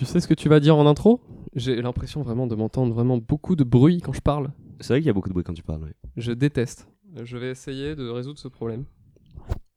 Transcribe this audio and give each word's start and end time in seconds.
Tu 0.00 0.06
sais 0.06 0.18
ce 0.18 0.26
que 0.26 0.32
tu 0.32 0.48
vas 0.48 0.60
dire 0.60 0.78
en 0.78 0.86
intro? 0.86 1.20
J'ai 1.54 1.82
l'impression 1.82 2.22
vraiment 2.22 2.46
de 2.46 2.54
m'entendre 2.54 2.94
vraiment 2.94 3.18
beaucoup 3.18 3.54
de 3.54 3.64
bruit 3.64 4.00
quand 4.00 4.14
je 4.14 4.22
parle. 4.22 4.50
C'est 4.80 4.94
vrai 4.94 5.00
qu'il 5.00 5.08
y 5.08 5.10
a 5.10 5.12
beaucoup 5.12 5.28
de 5.28 5.34
bruit 5.34 5.44
quand 5.44 5.52
tu 5.52 5.62
parles. 5.62 5.82
ouais. 5.82 5.92
Je 6.16 6.32
déteste. 6.32 6.88
Je 7.22 7.36
vais 7.36 7.50
essayer 7.50 7.94
de 7.94 8.08
résoudre 8.08 8.38
ce 8.38 8.48
problème 8.48 8.86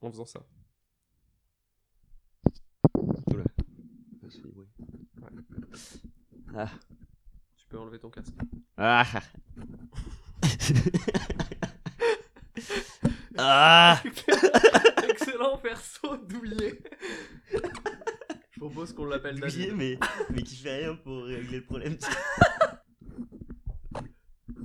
en 0.00 0.10
faisant 0.10 0.24
ça. 0.24 0.40
Ah. 6.56 6.70
Tu 7.58 7.66
peux 7.68 7.78
enlever 7.78 7.98
ton 7.98 8.08
casque. 8.08 8.32
Ah. 8.78 9.04
ah. 13.36 14.00
Excellent 15.06 15.58
perso 15.58 16.16
douillet. 16.16 16.80
Propose 18.64 18.94
qu'on 18.94 19.04
l'appelle 19.04 19.38
Douillet, 19.38 19.72
mais, 19.72 19.98
mais 20.30 20.40
qui 20.42 20.56
fait 20.56 20.84
rien 20.86 20.94
pour 20.94 21.24
régler 21.24 21.58
le 21.58 21.64
problème. 21.64 21.98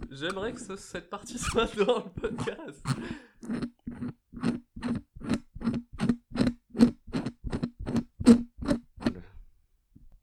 J'aimerais 0.10 0.54
que 0.54 0.62
ce- 0.62 0.78
cette 0.78 1.10
partie 1.10 1.38
soit 1.38 1.76
dans 1.76 2.06
le 2.06 2.10
podcast. 2.22 2.82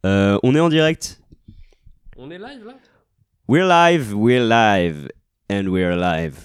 Euh, 0.05 0.39
on 0.43 0.55
est 0.55 0.61
en 0.61 0.69
direct. 0.69 1.21
On 2.17 2.31
est 2.31 2.39
live 2.39 2.65
là? 2.65 2.79
We're 3.49 3.67
live, 3.67 4.13
we're 4.15 4.43
live, 4.47 5.09
and 5.51 5.67
we're 5.67 5.97
live. 5.97 6.39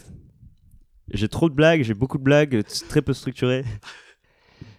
J'ai 1.13 1.27
trop 1.27 1.49
de 1.49 1.55
blagues, 1.55 1.83
j'ai 1.83 1.93
beaucoup 1.93 2.17
de 2.17 2.23
blagues, 2.23 2.61
c'est 2.67 2.87
très 2.87 3.01
peu 3.01 3.13
structuré. 3.13 3.63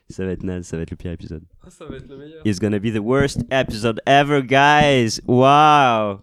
Ça 0.09 0.25
va 0.25 0.33
être 0.33 0.43
naze, 0.43 0.67
ça 0.67 0.77
va 0.77 0.83
être 0.83 0.91
le 0.91 0.97
pire 0.97 1.13
épisode. 1.13 1.45
Ça 1.69 1.85
va 1.87 1.97
être 1.97 2.09
le 2.09 2.17
meilleur. 2.17 2.43
It's 2.45 2.59
gonna 2.59 2.81
be 2.81 2.91
the 2.91 3.03
worst 3.03 3.43
episode 3.51 4.01
ever, 4.07 4.43
guys. 4.43 5.21
Wow. 5.27 6.23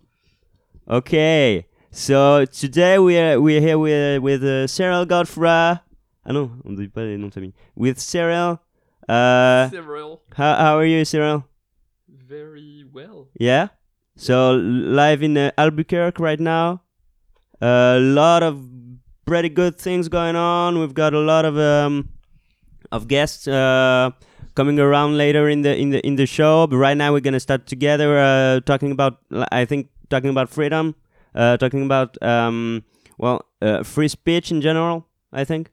Okay. 0.87 1.65
So 1.91 2.45
today 2.45 2.99
we 2.99 3.17
are 3.17 3.39
we're 3.39 3.61
here 3.61 3.77
with 3.79 4.21
with 4.21 4.43
uh, 4.43 4.67
Cyril 4.67 5.05
Godfra. 5.05 5.81
Ah 6.25 6.31
non, 6.33 6.61
on 6.65 6.71
ne 6.73 6.77
dit 6.77 6.89
pas 6.93 7.01
les 7.05 7.17
noms 7.17 7.29
de 7.29 7.33
famille. 7.33 7.53
With 7.75 7.99
Cyril. 7.99 8.59
Uh, 9.07 9.69
Several. 9.69 10.21
how 10.35 10.55
how 10.55 10.77
are 10.77 10.85
you, 10.85 11.03
Cyril? 11.05 11.45
Very 12.07 12.83
well. 12.93 13.29
Yeah. 13.39 13.69
So 14.17 14.55
live 14.55 15.23
in 15.23 15.37
uh, 15.37 15.51
Albuquerque 15.57 16.21
right 16.21 16.39
now. 16.39 16.81
A 17.61 17.97
lot 17.99 18.43
of 18.43 18.61
pretty 19.25 19.49
good 19.49 19.77
things 19.79 20.09
going 20.09 20.35
on. 20.35 20.79
We've 20.79 20.93
got 20.93 21.13
a 21.13 21.19
lot 21.19 21.45
of 21.45 21.57
um 21.57 22.09
of 22.91 23.07
guests 23.07 23.47
uh 23.47 24.11
coming 24.59 24.77
around 24.77 25.15
later 25.15 25.47
in 25.47 25.61
the 25.61 25.73
in 25.83 25.89
the 25.91 26.05
in 26.05 26.15
the 26.17 26.25
show. 26.25 26.67
But 26.67 26.77
right 26.77 26.97
now 26.97 27.13
we're 27.13 27.23
gonna 27.23 27.39
start 27.39 27.65
together 27.65 28.19
uh 28.19 28.59
talking 28.65 28.91
about 28.91 29.13
I 29.51 29.63
think 29.63 29.87
talking 30.09 30.29
about 30.29 30.49
freedom, 30.49 30.95
uh 31.33 31.55
talking 31.55 31.83
about 31.85 32.21
um 32.21 32.83
well 33.17 33.45
uh, 33.61 33.83
free 33.83 34.09
speech 34.09 34.51
in 34.51 34.59
general. 34.59 35.07
I 35.31 35.45
think 35.45 35.71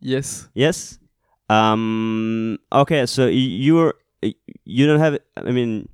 Yes. 0.00 0.48
yes. 0.54 0.98
Um. 1.48 2.58
Okay. 2.72 3.06
So 3.06 3.26
you're 3.26 3.94
you 4.64 4.86
don't 4.86 5.00
have 5.00 5.18
I 5.36 5.50
mean 5.50 5.88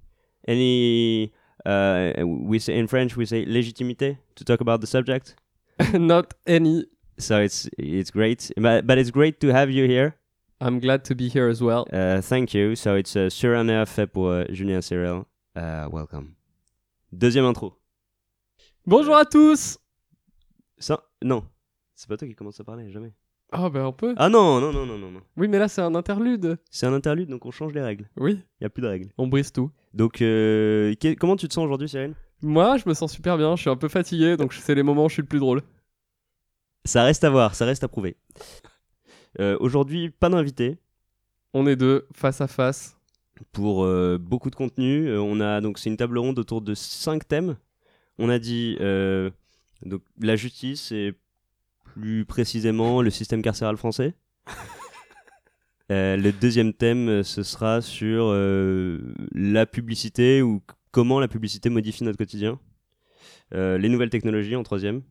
any 0.46 1.32
uh 1.64 2.12
we 2.26 2.58
say 2.58 2.76
in 2.76 2.86
French 2.86 3.16
we 3.16 3.24
say 3.24 3.46
légitimité 3.46 4.18
to 4.36 4.44
talk 4.44 4.60
about 4.60 4.80
the 4.82 4.86
subject. 4.86 5.34
Not 5.94 6.34
any. 6.46 6.84
So 7.18 7.40
it's 7.40 7.68
it's 7.78 8.10
great, 8.10 8.52
but 8.60 8.86
but 8.86 8.98
it's 8.98 9.10
great 9.10 9.40
to 9.40 9.48
have 9.48 9.70
you 9.70 9.88
here. 9.88 10.14
I'm 10.60 10.80
glad 10.80 11.02
to 11.04 11.14
be 11.14 11.28
here 11.28 11.48
as 11.50 11.60
well. 11.60 11.84
Uh, 11.92 12.20
thank 12.22 12.54
you. 12.54 12.74
So 12.76 12.96
it's 12.96 13.14
uh, 13.16 13.28
fait 13.86 14.06
pour 14.06 14.28
euh, 14.30 14.44
Julien 14.50 14.80
Cyril. 14.80 15.24
Uh, 15.56 15.86
welcome. 15.92 16.34
Deuxième 17.12 17.44
intro. 17.44 17.74
Bonjour 18.86 19.16
à 19.16 19.24
tous 19.24 19.78
Ça 20.78 21.02
non, 21.22 21.44
c'est 21.94 22.08
pas 22.08 22.16
toi 22.16 22.28
qui 22.28 22.34
commence 22.34 22.60
à 22.60 22.64
parler 22.64 22.90
jamais. 22.90 23.12
Ah 23.52 23.68
ben 23.70 23.84
on 23.84 23.92
peut. 23.92 24.14
Ah 24.16 24.28
non 24.28 24.60
non 24.60 24.72
non 24.72 24.86
non 24.86 24.98
non 24.98 25.10
non. 25.10 25.20
Oui 25.36 25.48
mais 25.48 25.58
là 25.58 25.68
c'est 25.68 25.80
un 25.82 25.94
interlude. 25.94 26.58
C'est 26.70 26.86
un 26.86 26.92
interlude 26.92 27.28
donc 27.28 27.44
on 27.46 27.50
change 27.50 27.72
les 27.72 27.80
règles. 27.82 28.08
Oui, 28.16 28.40
Il 28.60 28.64
y 28.64 28.66
a 28.66 28.70
plus 28.70 28.82
de 28.82 28.88
règles. 28.88 29.10
on 29.18 29.26
brise 29.28 29.52
tout. 29.52 29.70
Donc 29.94 30.20
euh, 30.22 30.94
que- 30.94 31.14
comment 31.14 31.36
tu 31.36 31.48
te 31.48 31.54
sens 31.54 31.64
aujourd'hui, 31.64 31.88
Cyril? 31.88 32.14
Moi 32.42 32.76
je 32.76 32.88
me 32.88 32.94
sens 32.94 33.12
super 33.12 33.36
bien, 33.38 33.56
je 33.56 33.60
suis 33.62 33.70
un 33.70 33.76
peu 33.76 33.88
fatigué 33.88 34.36
donc 34.36 34.52
c'est 34.52 34.74
les 34.74 34.82
moments 34.82 35.04
où 35.06 35.08
je 35.08 35.14
suis 35.14 35.22
le 35.22 35.28
plus 35.28 35.38
drôle. 35.40 35.62
Ça 36.84 37.02
reste 37.04 37.24
à 37.24 37.30
voir, 37.30 37.54
ça 37.54 37.64
reste 37.66 37.82
à 37.84 37.88
prouver. 37.88 38.16
Euh, 39.40 39.56
Aujourd'hui, 39.60 40.10
pas 40.10 40.28
d'invité 40.28 40.78
On 41.52 41.66
est 41.66 41.76
deux, 41.76 42.06
face 42.12 42.40
à 42.40 42.46
face. 42.46 42.96
pour 43.52 43.84
euh, 43.84 44.18
beaucoup 44.18 44.50
de 44.50 44.56
contenu. 44.56 45.08
Euh, 45.08 45.20
on 45.20 45.40
a 45.40 45.60
donc 45.60 45.78
c'est 45.78 45.90
une 45.90 45.96
table 45.96 46.18
ronde 46.18 46.38
autour 46.38 46.62
de 46.62 46.74
cinq 46.74 47.28
thèmes. 47.28 47.56
On 48.18 48.28
a 48.30 48.38
dit 48.38 48.76
donc 49.84 50.02
la 50.18 50.36
justice 50.36 50.90
et 50.90 51.14
plus 51.84 52.24
précisément 52.24 53.02
le 53.02 53.10
système 53.10 53.42
carcéral 53.42 53.76
français. 53.76 54.14
Le 55.88 56.30
deuxième 56.32 56.72
thème, 56.72 57.22
ce 57.22 57.44
sera 57.44 57.80
sur 57.80 58.32
la 59.32 59.66
publicité 59.66 60.42
ou 60.42 60.60
comment 60.90 61.20
la 61.20 61.28
publicité 61.28 61.68
modifie 61.68 62.02
notre 62.02 62.18
quotidien. 62.18 62.58
Les 63.52 63.88
nouvelles 63.88 64.10
technologies 64.10 64.56
en 64.56 64.62
troisième. 64.62 65.02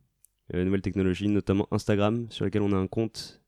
Euh, 0.54 0.64
nouvelles 0.64 0.82
technologies, 0.82 1.28
notamment 1.28 1.66
Instagram, 1.72 2.26
sur 2.30 2.44
lequel 2.44 2.62
on 2.62 2.72
a 2.72 2.76
un 2.76 2.86
compte 2.86 3.42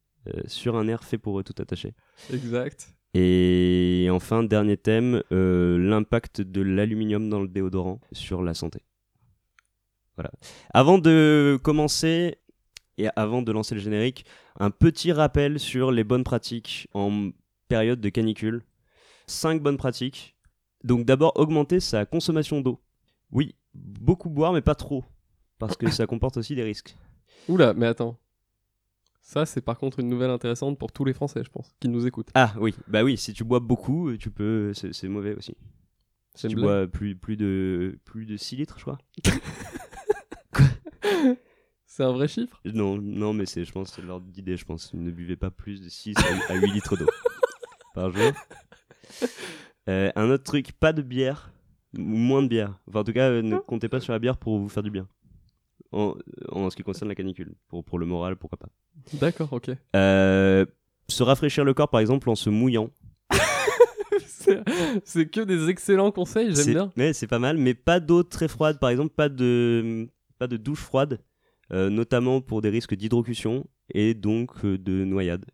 sur 0.47 0.77
un 0.77 0.89
air 0.89 1.05
fait 1.05 1.19
pour 1.19 1.39
eux 1.39 1.45
tout 1.45 1.55
attaché. 1.61 1.95
Exact. 2.33 2.95
Et 3.15 4.09
enfin, 4.11 4.43
dernier 4.43 4.77
thème, 4.77 5.23
euh, 5.33 5.79
l'impact 5.79 6.41
de 6.41 6.61
l'aluminium 6.61 7.29
dans 7.31 7.41
le 7.41 7.49
déodorant 7.49 8.01
sur 8.13 8.43
la 8.43 8.55
santé. 8.55 8.81
Voilà. 10.17 10.31
Avant 10.75 10.99
de 10.99 11.59
commencer 11.63 12.39
et 12.99 13.09
avant 13.17 13.43
de 13.43 13.53
lancer 13.53 13.75
le 13.75 13.81
générique, 13.81 14.27
un 14.59 14.71
petit 14.71 15.13
rappel 15.13 15.59
sur 15.59 15.91
les 15.91 16.05
bonnes 16.05 16.25
pratiques 16.25 16.89
en 16.93 17.31
période 17.69 18.01
de 18.01 18.09
canicule. 18.09 18.63
Cinq 19.27 19.63
bonnes 19.63 19.77
pratiques. 19.77 20.37
Donc 20.85 21.05
d'abord, 21.05 21.33
augmenter 21.37 21.81
sa 21.81 22.05
consommation 22.05 22.61
d'eau. 22.61 22.81
Oui, 23.31 23.55
beaucoup 23.75 24.29
boire, 24.29 24.53
mais 24.53 24.63
pas 24.63 24.75
trop. 24.75 25.05
Parce 25.59 25.77
que 25.77 25.91
ça 25.91 26.07
comporte 26.07 26.37
aussi 26.37 26.55
des 26.55 26.63
risques. 26.63 26.97
Oula, 27.49 27.75
mais 27.75 27.87
attends. 27.87 28.19
Ça 29.29 29.45
c'est 29.45 29.61
par 29.61 29.77
contre 29.79 30.01
une 30.01 30.09
nouvelle 30.09 30.31
intéressante 30.31 30.79
pour 30.79 30.91
tous 30.91 31.05
les 31.05 31.13
Français 31.13 31.45
je 31.45 31.51
pense, 31.51 31.75
qui 31.81 31.89
nous 31.91 32.07
écoutent. 32.07 32.31
Ah 32.33 32.55
oui, 32.59 32.75
bah 32.87 33.05
oui, 33.05 33.19
si 33.19 33.35
tu 33.35 33.45
bois 33.45 33.61
beaucoup, 33.61 34.17
tu 34.17 34.31
peux, 34.31 34.73
c'est 34.73 35.07
mauvais 35.07 35.35
aussi. 35.35 35.55
C'est 36.35 36.49
tu 36.49 36.55
blague 36.55 36.65
bois 36.65 36.87
plus, 36.87 37.15
plus, 37.15 37.37
de, 37.37 37.99
plus 38.07 38.25
de 38.25 38.39
6 38.39 38.57
litres, 38.57 38.79
je 38.79 38.85
crois. 38.85 38.99
C'est 41.85 42.05
un 42.05 42.13
vrai 42.13 42.27
chiffre? 42.27 42.59
Non, 42.65 42.97
non, 42.97 43.35
mais 43.35 43.45
c'est, 43.45 43.65
je 43.65 43.73
pense 43.73 43.93
c'est 43.93 44.03
l'ordre 44.03 44.27
d'idée, 44.27 44.57
je 44.57 44.65
pense. 44.65 44.95
Ne 44.95 45.11
buvez 45.11 45.37
pas 45.37 45.51
plus 45.51 45.83
de 45.83 45.89
6 45.91 46.15
à 46.49 46.55
8 46.55 46.71
litres 46.71 46.97
d'eau 46.97 47.09
par 47.95 48.11
jour. 48.13 48.33
Euh, 49.89 50.11
un 50.15 50.31
autre 50.31 50.45
truc, 50.45 50.73
pas 50.73 50.95
de 50.95 51.03
bière, 51.03 51.53
ou 51.99 52.03
moins 52.03 52.43
de 52.43 52.49
bière. 52.49 52.79
Enfin, 52.89 53.01
en 53.01 53.05
tout 53.05 53.13
cas, 53.13 53.29
euh, 53.31 53.43
ne 53.43 53.59
comptez 53.59 53.89
pas 53.89 54.01
sur 54.01 54.13
la 54.13 54.21
bière 54.21 54.39
pour 54.39 54.59
vous 54.59 54.69
faire 54.69 54.85
du 54.85 54.91
bien. 54.91 55.07
En, 55.91 56.15
en 56.51 56.69
ce 56.69 56.77
qui 56.77 56.83
concerne 56.83 57.09
la 57.09 57.15
canicule. 57.15 57.55
Pour, 57.69 57.83
pour 57.85 57.99
le 57.99 58.07
moral, 58.07 58.37
pourquoi 58.37 58.59
pas. 58.59 58.69
D'accord, 59.15 59.53
ok. 59.53 59.71
Euh, 59.97 60.67
se 61.09 61.23
rafraîchir 61.23 61.65
le 61.65 61.73
corps, 61.75 61.89
par 61.89 62.01
exemple, 62.01 62.29
en 62.29 62.35
se 62.35 62.51
mouillant. 62.51 62.91
c'est 65.05 65.29
que 65.31 65.41
des 65.41 65.69
excellents 65.69 66.11
conseils, 66.11 66.55
j'aime 66.55 66.75
bien. 66.75 66.93
Ouais, 66.97 67.13
c'est 67.13 67.27
pas 67.27 67.39
mal, 67.39 67.57
mais 67.57 67.75
pas 67.75 68.01
d'eau 68.01 68.23
très 68.23 68.49
froide, 68.49 68.79
par 68.79 68.91
exemple, 68.91 69.15
pas 69.15 69.29
de, 69.29 70.09
pas 70.39 70.47
de 70.47 70.57
douche 70.57 70.81
froide, 70.81 71.21
euh, 71.73 71.91
notamment 71.91 72.41
pour 72.41 72.63
des 72.63 72.71
risques 72.71 72.95
d'hydrocution 72.95 73.67
et 73.93 74.15
donc 74.15 74.51
euh, 74.65 74.79
de 74.79 75.05
noyade. 75.05 75.45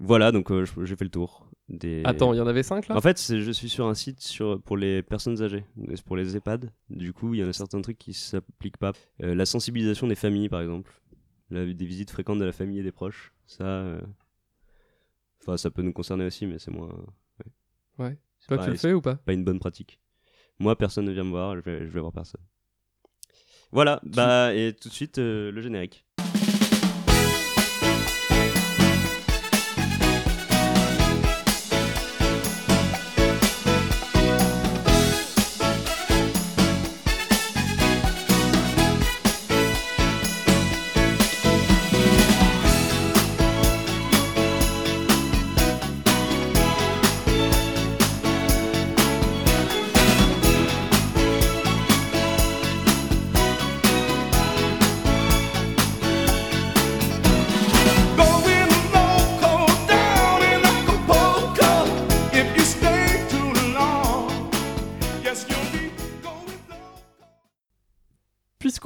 Voilà, 0.00 0.30
donc 0.30 0.50
euh, 0.52 0.64
j'ai 0.84 0.94
fait 0.96 1.04
le 1.04 1.10
tour. 1.10 1.50
Des... 1.68 2.02
Attends, 2.04 2.32
il 2.32 2.36
y 2.36 2.40
en 2.40 2.46
avait 2.46 2.62
5 2.62 2.88
là? 2.88 2.96
En 2.96 3.00
fait, 3.00 3.20
je 3.20 3.50
suis 3.50 3.68
sur 3.68 3.86
un 3.86 3.94
site 3.94 4.20
sur, 4.20 4.62
pour 4.62 4.76
les 4.76 5.02
personnes 5.02 5.42
âgées, 5.42 5.64
pour 6.06 6.16
les 6.16 6.36
EHPAD. 6.36 6.72
Du 6.88 7.12
coup, 7.12 7.34
il 7.34 7.40
y 7.40 7.44
en 7.44 7.48
a 7.48 7.52
certains 7.52 7.80
trucs 7.82 7.98
qui 7.98 8.14
s'appliquent 8.14 8.76
pas. 8.78 8.92
Euh, 9.22 9.34
la 9.34 9.44
sensibilisation 9.44 10.06
des 10.06 10.14
familles, 10.14 10.48
par 10.48 10.60
exemple. 10.60 10.92
La- 11.50 11.66
des 11.66 11.84
visites 11.84 12.10
fréquentes 12.10 12.38
de 12.38 12.44
la 12.44 12.52
famille 12.52 12.78
et 12.78 12.82
des 12.82 12.92
proches. 12.92 13.32
Ça, 13.46 13.64
euh, 13.64 14.00
enfin, 15.42 15.56
ça 15.56 15.70
peut 15.70 15.82
nous 15.82 15.92
concerner 15.92 16.24
aussi, 16.26 16.46
mais 16.46 16.58
c'est 16.58 16.70
moins. 16.70 16.88
Ouais. 17.98 18.16
c'est 18.38 18.48
Toi 18.48 18.58
pas- 18.58 18.64
tu 18.64 18.70
le 18.70 18.76
fais 18.76 18.92
ou 18.92 19.00
pas? 19.00 19.16
pas 19.16 19.32
une 19.32 19.44
bonne 19.44 19.58
pratique. 19.58 20.00
Moi, 20.60 20.76
personne 20.76 21.04
ne 21.06 21.12
vient 21.12 21.24
me 21.24 21.30
voir, 21.30 21.56
je 21.56 21.60
vais, 21.60 21.80
je 21.86 21.90
vais 21.90 22.00
voir 22.00 22.12
personne. 22.12 22.40
Voilà, 23.72 24.00
bah, 24.04 24.54
et 24.54 24.74
tout 24.74 24.88
de 24.88 24.94
suite, 24.94 25.18
le 25.18 25.60
générique. 25.60 26.06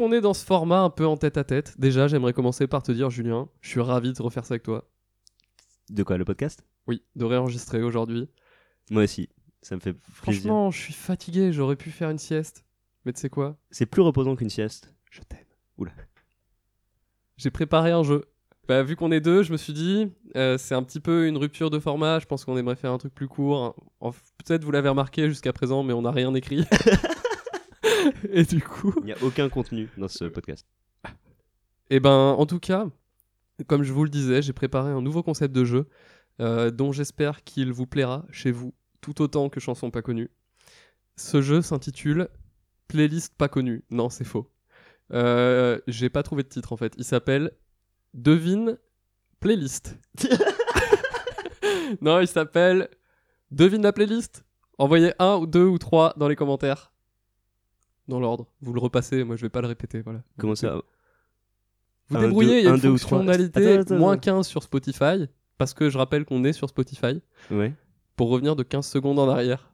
Puisqu'on 0.02 0.16
est 0.16 0.20
dans 0.20 0.34
ce 0.34 0.44
format 0.44 0.80
un 0.80 0.90
peu 0.90 1.06
en 1.06 1.16
tête 1.16 1.36
à 1.36 1.44
tête, 1.44 1.78
déjà 1.78 2.08
j'aimerais 2.08 2.32
commencer 2.32 2.66
par 2.66 2.82
te 2.82 2.90
dire, 2.90 3.08
Julien, 3.08 3.48
je 3.60 3.68
suis 3.68 3.80
ravi 3.80 4.12
de 4.12 4.20
refaire 4.20 4.44
ça 4.44 4.54
avec 4.54 4.64
toi. 4.64 4.90
De 5.90 6.02
quoi, 6.02 6.18
le 6.18 6.24
podcast? 6.24 6.64
Oui, 6.88 7.02
de 7.14 7.24
réenregistrer 7.24 7.82
aujourd'hui. 7.82 8.28
Moi 8.90 9.04
aussi, 9.04 9.28
ça 9.60 9.76
me 9.76 9.80
fait 9.80 9.92
plaisir. 9.92 10.12
Franchement, 10.12 10.70
je 10.72 10.80
suis 10.80 10.92
fatigué, 10.92 11.52
j'aurais 11.52 11.76
pu 11.76 11.90
faire 11.90 12.10
une 12.10 12.18
sieste. 12.18 12.64
Mais 13.04 13.12
tu 13.12 13.20
sais 13.20 13.30
quoi? 13.30 13.56
C'est 13.70 13.86
plus 13.86 14.02
reposant 14.02 14.34
qu'une 14.34 14.50
sieste. 14.50 14.92
Je 15.08 15.20
t'aime. 15.20 15.38
Oula. 15.78 15.92
J'ai 17.36 17.50
préparé 17.50 17.92
un 17.92 18.02
jeu. 18.02 18.24
Bah, 18.66 18.82
vu 18.82 18.96
qu'on 18.96 19.12
est 19.12 19.20
deux, 19.20 19.44
je 19.44 19.52
me 19.52 19.56
suis 19.56 19.72
dit, 19.72 20.10
euh, 20.36 20.58
c'est 20.58 20.74
un 20.74 20.82
petit 20.82 21.00
peu 21.00 21.28
une 21.28 21.36
rupture 21.36 21.70
de 21.70 21.78
format. 21.78 22.18
Je 22.18 22.26
pense 22.26 22.44
qu'on 22.44 22.56
aimerait 22.56 22.76
faire 22.76 22.92
un 22.92 22.98
truc 22.98 23.14
plus 23.14 23.28
court. 23.28 23.76
Peut-être 24.00 24.64
vous 24.64 24.72
l'avez 24.72 24.88
remarqué 24.88 25.28
jusqu'à 25.28 25.52
présent, 25.52 25.84
mais 25.84 25.92
on 25.92 26.02
n'a 26.02 26.10
rien 26.12 26.34
écrit. 26.34 26.64
Et 28.30 28.44
du 28.44 28.60
coup, 28.60 28.94
Il 28.98 29.04
n'y 29.04 29.12
a 29.12 29.22
aucun 29.22 29.48
contenu 29.48 29.88
dans 29.96 30.08
ce 30.08 30.24
podcast. 30.24 30.66
Et 31.90 32.00
ben, 32.00 32.10
en 32.10 32.46
tout 32.46 32.58
cas, 32.58 32.88
comme 33.66 33.82
je 33.82 33.92
vous 33.92 34.04
le 34.04 34.10
disais, 34.10 34.42
j'ai 34.42 34.52
préparé 34.52 34.90
un 34.90 35.02
nouveau 35.02 35.22
concept 35.22 35.54
de 35.54 35.64
jeu 35.64 35.88
euh, 36.40 36.70
dont 36.70 36.92
j'espère 36.92 37.44
qu'il 37.44 37.72
vous 37.72 37.86
plaira 37.86 38.24
chez 38.30 38.50
vous 38.50 38.72
tout 39.00 39.20
autant 39.20 39.48
que 39.48 39.60
chansons 39.60 39.90
pas 39.90 40.02
connues. 40.02 40.30
Ce 41.16 41.42
jeu 41.42 41.60
s'intitule 41.60 42.28
Playlist 42.88 43.34
pas 43.36 43.48
connue. 43.48 43.84
Non, 43.90 44.08
c'est 44.08 44.24
faux. 44.24 44.50
Euh, 45.12 45.78
j'ai 45.86 46.08
pas 46.08 46.22
trouvé 46.22 46.42
de 46.42 46.48
titre 46.48 46.72
en 46.72 46.76
fait. 46.76 46.94
Il 46.96 47.04
s'appelle 47.04 47.52
Devine 48.14 48.78
Playlist. 49.40 49.98
non, 52.00 52.20
il 52.20 52.28
s'appelle 52.28 52.88
Devine 53.50 53.82
la 53.82 53.92
playlist. 53.92 54.44
Envoyez 54.78 55.12
un 55.18 55.36
ou 55.36 55.46
deux 55.46 55.66
ou 55.66 55.78
trois 55.78 56.14
dans 56.16 56.28
les 56.28 56.36
commentaires. 56.36 56.92
Dans 58.08 58.18
l'ordre. 58.20 58.46
Vous 58.60 58.72
le 58.72 58.80
repassez, 58.80 59.24
moi 59.24 59.36
je 59.36 59.42
vais 59.42 59.48
pas 59.50 59.60
le 59.60 59.68
répéter. 59.68 60.00
Voilà. 60.00 60.22
Comment 60.38 60.54
ça 60.54 60.80
Vous 62.08 62.16
Un, 62.16 62.20
débrouillez, 62.22 62.48
deux- 62.50 62.58
il 62.58 62.64
y 62.64 62.66
a 62.68 62.72
un, 62.72 62.74
une 62.76 62.80
deux 62.80 62.88
ou 62.90 62.98
trois. 62.98 63.18
fonctionnalité 63.18 63.72
Attends, 63.74 63.80
attends, 63.82 63.98
moins 63.98 64.12
attends. 64.14 64.20
15 64.36 64.46
sur 64.46 64.62
Spotify, 64.62 65.28
parce 65.58 65.72
que 65.74 65.88
je 65.88 65.98
rappelle 65.98 66.24
qu'on 66.24 66.42
est 66.44 66.52
sur 66.52 66.68
Spotify, 66.68 67.22
Ouais. 67.50 67.72
pour 68.16 68.28
revenir 68.30 68.56
de 68.56 68.62
15 68.64 68.86
secondes 68.86 69.18
en 69.18 69.28
arrière. 69.28 69.72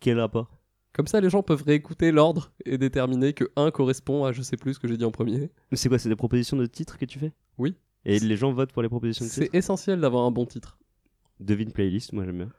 Quel 0.00 0.20
rapport? 0.20 0.56
Comme 0.92 1.06
ça, 1.06 1.20
les 1.20 1.30
gens 1.30 1.42
peuvent 1.42 1.62
réécouter 1.62 2.10
l'ordre 2.12 2.52
et 2.64 2.76
déterminer 2.76 3.32
que 3.32 3.44
1 3.56 3.70
correspond 3.70 4.24
à 4.24 4.32
je 4.32 4.42
sais 4.42 4.56
plus 4.56 4.74
ce 4.74 4.80
que 4.80 4.88
j'ai 4.88 4.96
dit 4.96 5.04
en 5.04 5.10
premier. 5.12 5.50
Mais 5.70 5.76
C'est 5.76 5.88
quoi 5.88 5.98
C'est 5.98 6.08
des 6.08 6.16
propositions 6.16 6.56
de 6.56 6.66
titres 6.66 6.98
que 6.98 7.04
tu 7.04 7.18
fais? 7.18 7.32
Oui. 7.58 7.76
Et 8.04 8.18
les 8.18 8.36
gens 8.36 8.52
votent 8.52 8.72
pour 8.72 8.82
les 8.82 8.88
propositions 8.88 9.24
de 9.24 9.30
C'est 9.30 9.42
titres? 9.44 9.54
essentiel 9.54 10.00
d'avoir 10.00 10.24
un 10.24 10.30
bon 10.30 10.46
titre. 10.46 10.78
Devine 11.38 11.70
playlist, 11.72 12.12
moi 12.12 12.24
j'aime 12.24 12.38
bien. 12.38 12.50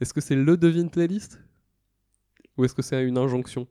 Est-ce 0.00 0.12
que 0.12 0.20
c'est 0.20 0.36
le 0.36 0.56
devine 0.56 0.90
playlist? 0.90 1.40
Ou 2.56 2.64
est-ce 2.64 2.74
que 2.74 2.82
c'est 2.82 3.02
une 3.04 3.18
injonction 3.18 3.66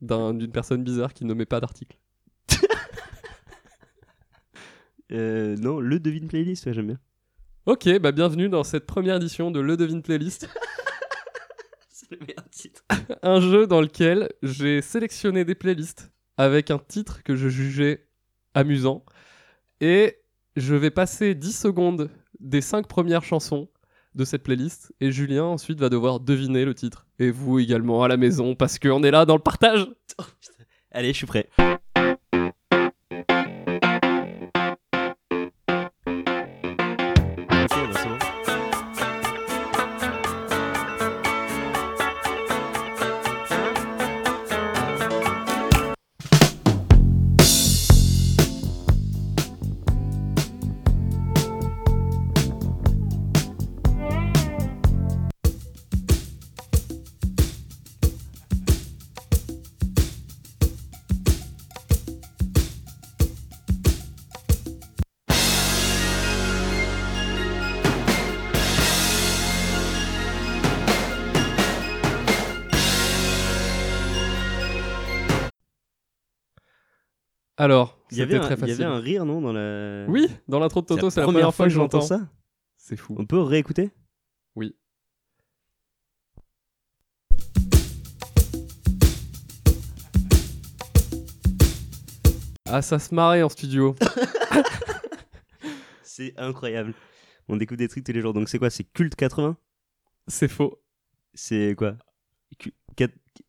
d'un- 0.00 0.34
d'une 0.34 0.52
personne 0.52 0.82
bizarre 0.84 1.12
qui 1.14 1.24
ne 1.24 1.34
met 1.34 1.46
pas 1.46 1.60
d'article 1.60 1.96
Euh, 5.12 5.56
non, 5.58 5.78
le 5.80 6.00
devine 6.00 6.26
playlist, 6.26 6.64
ouais, 6.66 6.72
j'aime 6.72 6.86
bien. 6.86 6.98
Ok, 7.66 7.86
bah 7.98 8.12
bienvenue 8.12 8.48
dans 8.48 8.64
cette 8.64 8.86
première 8.86 9.16
édition 9.16 9.50
de 9.50 9.60
Le 9.60 9.76
Devine 9.76 10.02
Playlist, 10.02 10.48
C'est 11.90 12.10
le 12.10 12.18
meilleur 12.26 12.48
titre. 12.50 12.82
un 13.22 13.40
jeu 13.40 13.66
dans 13.66 13.80
lequel 13.82 14.30
j'ai 14.42 14.80
sélectionné 14.80 15.44
des 15.44 15.54
playlists 15.54 16.10
avec 16.38 16.70
un 16.70 16.78
titre 16.78 17.22
que 17.22 17.36
je 17.36 17.48
jugeais 17.48 18.06
amusant 18.54 19.04
et 19.80 20.18
je 20.56 20.74
vais 20.74 20.90
passer 20.90 21.34
10 21.34 21.52
secondes 21.56 22.10
des 22.40 22.60
5 22.62 22.86
premières 22.88 23.22
chansons 23.22 23.68
de 24.14 24.24
cette 24.24 24.42
playlist 24.42 24.92
et 25.00 25.10
Julien 25.10 25.44
ensuite 25.44 25.78
va 25.80 25.88
devoir 25.88 26.20
deviner 26.20 26.64
le 26.64 26.74
titre 26.74 27.06
et 27.18 27.30
vous 27.30 27.58
également 27.58 28.02
à 28.02 28.08
la 28.08 28.16
maison 28.16 28.54
parce 28.54 28.78
qu'on 28.78 29.02
est 29.02 29.10
là 29.10 29.24
dans 29.24 29.36
le 29.36 29.42
partage. 29.42 29.86
Allez, 30.90 31.08
je 31.08 31.16
suis 31.16 31.26
prêt. 31.26 31.48
Alors, 77.62 77.96
Il 78.10 78.18
y, 78.18 78.22
avait 78.22 78.32
c'était 78.32 78.44
un, 78.44 78.48
très 78.48 78.54
il 78.56 78.58
y 78.58 78.60
facile. 78.72 78.84
avait 78.86 78.94
un 78.96 78.98
rire, 78.98 79.24
non 79.24 79.40
dans 79.40 79.52
la... 79.52 80.04
Oui, 80.08 80.26
dans 80.48 80.58
l'intro 80.58 80.80
de 80.80 80.86
Toto, 80.86 81.10
c'est 81.10 81.20
la 81.20 81.26
première 81.26 81.54
fois 81.54 81.66
que 81.66 81.72
j'entends. 81.72 82.00
ça. 82.00 82.28
C'est 82.76 82.96
fou. 82.96 83.14
On 83.16 83.24
peut 83.24 83.38
réécouter? 83.38 83.92
Oui. 84.56 84.74
Ah, 92.68 92.82
ça 92.82 92.98
se 92.98 93.14
marrait 93.14 93.44
en 93.44 93.48
studio. 93.48 93.94
C'est 96.02 96.34
incroyable. 96.36 96.94
On 97.48 97.56
découvre 97.56 97.78
des 97.78 97.86
trucs 97.86 98.02
tous 98.04 98.10
les 98.12 98.20
jours. 98.20 98.32
Donc 98.32 98.48
c'est 98.48 98.58
quoi? 98.58 98.70
C'est 98.70 98.82
culte 98.84 99.14
80 99.14 99.56
C'est 100.26 100.48
faux. 100.48 100.82
C'est 101.32 101.76
quoi? 101.78 101.94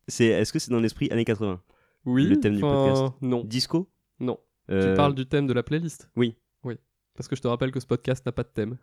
C'est 0.06 0.26
Est-ce 0.26 0.52
que 0.52 0.60
c'est 0.60 0.70
dans 0.70 0.78
l'esprit 0.78 1.10
années 1.10 1.24
80 1.24 1.60
Oui. 2.04 2.26
Le 2.26 2.38
thème 2.38 2.54
du 2.54 2.60
podcast. 2.60 3.12
Non, 3.20 3.42
Disco? 3.44 3.90
Non. 4.20 4.38
Euh, 4.70 4.90
Tu 4.92 4.96
parles 4.96 5.14
du 5.14 5.26
thème 5.26 5.46
de 5.46 5.52
la 5.52 5.62
playlist? 5.62 6.10
Oui. 6.16 6.36
Oui. 6.62 6.76
Parce 7.14 7.28
que 7.28 7.36
je 7.36 7.42
te 7.42 7.48
rappelle 7.48 7.70
que 7.70 7.80
ce 7.80 7.86
podcast 7.86 8.24
n'a 8.26 8.32
pas 8.32 8.42
de 8.42 8.48
thème. 8.48 8.78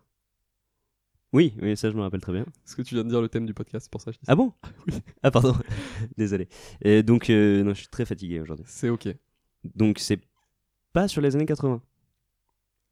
Oui, 1.33 1.53
oui, 1.61 1.77
ça 1.77 1.89
je 1.89 1.95
me 1.95 2.01
rappelle 2.01 2.19
très 2.21 2.33
bien. 2.33 2.45
Parce 2.63 2.75
que 2.75 2.81
tu 2.81 2.93
viens 2.95 3.03
de 3.05 3.09
dire 3.09 3.21
le 3.21 3.29
thème 3.29 3.45
du 3.45 3.53
podcast, 3.53 3.85
c'est 3.85 3.91
pour 3.91 4.01
ça 4.01 4.11
que 4.11 4.15
je 4.15 4.19
dis 4.19 4.25
ça. 4.25 4.33
Ah 4.33 4.35
bon? 4.35 4.53
Oui. 4.87 4.93
Ah 5.23 5.31
pardon. 5.31 5.53
Désolé. 6.17 6.49
Et 6.81 7.03
donc 7.03 7.29
euh, 7.29 7.63
non, 7.63 7.73
je 7.73 7.79
suis 7.79 7.87
très 7.87 8.05
fatigué 8.05 8.41
aujourd'hui. 8.41 8.65
C'est 8.67 8.89
ok. 8.89 9.07
Donc 9.75 9.99
c'est 9.99 10.19
pas 10.91 11.07
sur 11.07 11.21
les 11.21 11.35
années 11.35 11.45
80. 11.45 11.81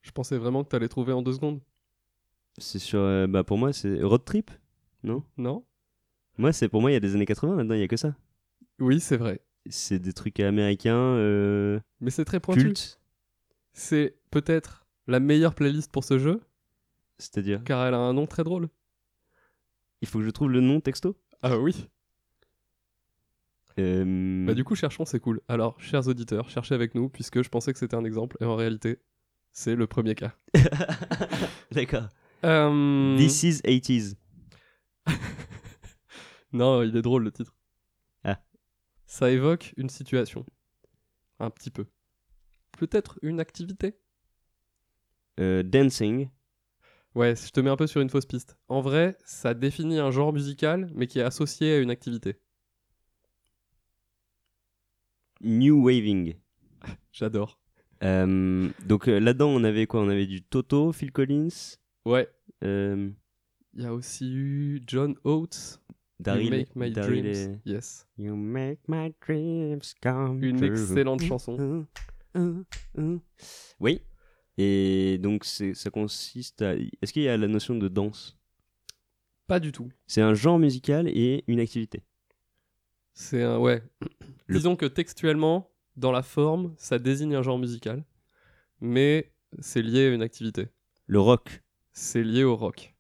Je 0.02 0.12
pensais 0.12 0.38
vraiment 0.38 0.64
que 0.64 0.70
t'allais 0.70 0.88
trouver 0.88 1.12
en 1.12 1.22
deux 1.22 1.34
secondes. 1.34 1.60
C'est 2.58 2.80
sur 2.80 3.00
euh, 3.00 3.28
bah 3.28 3.44
pour 3.44 3.58
moi 3.58 3.74
c'est 3.74 4.02
road 4.02 4.24
trip 4.24 4.52
Non? 5.04 5.24
Non? 5.38 5.66
Moi 6.38 6.54
c'est 6.54 6.70
pour 6.70 6.80
moi 6.82 6.92
il 6.92 6.94
y 6.94 6.98
a 6.98 7.02
des 7.02 7.16
années 7.16 7.26
80 7.26 7.58
là-dedans, 7.58 7.76
il 7.76 7.82
y 7.82 7.84
a 7.84 7.88
que 7.90 7.98
ça. 7.98 8.16
Oui, 8.80 9.02
c'est 9.02 9.18
vrai. 9.18 9.42
C'est 9.70 10.00
des 10.00 10.14
trucs 10.14 10.40
américains 10.40 10.96
euh, 10.98 11.80
Mais 12.02 12.10
c'est 12.12 12.26
très 12.26 12.40
pointu. 12.40 12.74
C'est 13.74 14.16
peut-être 14.32 14.86
la 15.08 15.20
meilleure 15.20 15.54
playlist 15.56 15.92
pour 15.92 16.04
ce 16.04 16.18
jeu, 16.20 16.42
c'est-à-dire 17.18 17.64
car 17.64 17.86
elle 17.86 17.94
a 17.94 17.98
un 18.00 18.14
nom 18.14 18.26
très 18.28 18.44
drôle. 18.44 18.68
il 20.02 20.08
faut 20.08 20.20
que 20.20 20.26
je 20.26 20.30
trouve 20.32 20.50
le 20.50 20.62
nom 20.62 20.80
texto? 20.82 21.16
Ah 21.42 21.58
oui 21.58 21.88
Euh, 23.78 24.46
Bah 24.46 24.54
du 24.54 24.64
coup, 24.64 24.76
cherchons, 24.76 25.06
c'est 25.06 25.20
cool. 25.20 25.40
Alors, 25.48 25.80
chers 25.80 26.08
auditeurs, 26.08 26.50
cherchez 26.50 26.76
avec 26.76 26.96
nous, 26.96 27.08
puisque 27.10 27.42
je 27.42 27.50
pensais 27.50 27.72
que 27.72 27.80
c'était 27.80 27.96
un 27.96 28.04
exemple, 28.06 28.36
et 28.42 28.46
en 28.46 28.56
réalité, 28.56 29.00
c'est 29.52 29.76
le 29.76 29.88
premier 29.88 30.16
cas. 30.16 30.34
D'accord. 31.72 32.08
Euh, 32.44 33.18
This 33.18 33.44
is 33.44 33.62
80s. 33.64 34.16
Non, 36.52 36.82
il 36.82 36.96
est 36.98 37.02
drôle 37.04 37.24
le 37.26 37.32
titre. 37.32 37.56
Ça 39.10 39.32
évoque 39.32 39.74
une 39.76 39.90
situation. 39.90 40.46
Un 41.40 41.50
petit 41.50 41.72
peu. 41.72 41.88
Peut-être 42.78 43.18
une 43.24 43.40
activité? 43.40 44.00
Euh, 45.40 45.64
dancing. 45.64 46.30
Ouais, 47.16 47.36
je 47.36 47.50
te 47.50 47.60
mets 47.60 47.72
un 47.72 47.76
peu 47.76 47.88
sur 47.88 48.02
une 48.02 48.12
fausse 48.12 48.28
piste. 48.28 48.60
En 48.68 48.82
vrai, 48.82 49.18
ça 49.26 49.56
définit 49.56 49.98
un 49.98 50.12
genre 50.12 50.32
musical, 50.32 50.92
mais 50.94 51.08
qui 51.08 51.18
est 51.18 51.24
associé 51.24 51.74
à 51.74 51.80
une 51.80 51.90
activité. 51.90 52.36
New 55.42 55.84
waving. 55.84 56.36
J'adore. 57.12 57.60
Euh, 58.04 58.70
donc 58.86 59.10
euh, 59.10 59.20
là-dedans, 59.20 59.50
on 59.50 59.64
avait 59.64 59.88
quoi? 59.88 60.02
On 60.02 60.10
avait 60.10 60.28
du 60.28 60.44
Toto, 60.44 60.94
Phil 60.94 61.12
Collins, 61.12 61.78
Ouais. 62.06 62.30
Il 62.62 63.16
y 63.74 63.86
a 63.86 63.94
aussi 63.94 64.32
eu 64.32 64.84
John 64.86 65.16
Oates. 65.24 65.82
Daryl. 66.20 66.46
You 66.46 66.50
Make 66.52 66.76
My 66.76 66.92
Daryl 66.92 67.22
Dreams. 67.24 67.38
et- 67.66 67.70
Yes. 67.70 68.08
You 68.18 68.36
make 68.36 68.80
my 68.88 69.14
dreams 69.26 69.94
come 70.02 70.44
Une 70.44 70.58
true. 70.58 70.68
excellente 70.72 71.22
chanson. 71.24 71.86
Uh, 72.36 72.40
uh, 72.40 72.64
uh. 72.98 73.20
Oui. 73.80 74.02
Et 74.58 75.18
donc 75.20 75.46
ça 75.46 75.90
consiste 75.90 76.62
à. 76.62 76.76
Est-ce 76.76 77.14
qu'il 77.14 77.24
y 77.24 77.30
a 77.30 77.38
la 77.38 77.48
notion 77.48 77.76
de 77.76 77.88
danse? 77.88 78.38
Pas 79.48 79.60
du 79.60 79.72
tout. 79.72 79.90
C'est 80.06 80.22
un 80.22 80.34
genre 80.34 80.60
musical 80.60 81.08
et 81.08 81.44
une 81.48 81.60
activité. 81.62 82.04
C'est 83.14 83.42
un. 83.44 83.58
Ouais. 83.58 83.82
Le- 84.48 84.56
Disons 84.56 84.76
que 84.76 84.86
textuellement, 84.86 85.72
dans 85.96 86.12
la 86.12 86.22
forme, 86.22 86.74
ça 86.78 87.00
désigne 87.00 87.36
un 87.36 87.42
genre 87.42 87.58
musical. 87.58 88.04
Mais 88.82 89.32
c'est 89.60 89.82
lié 89.82 90.08
à 90.08 90.14
une 90.14 90.22
activité. 90.22 90.68
Le 91.08 91.20
rock. 91.20 91.64
C'est 91.94 92.24
lié 92.24 92.44
au 92.44 92.56
rock. 92.56 92.94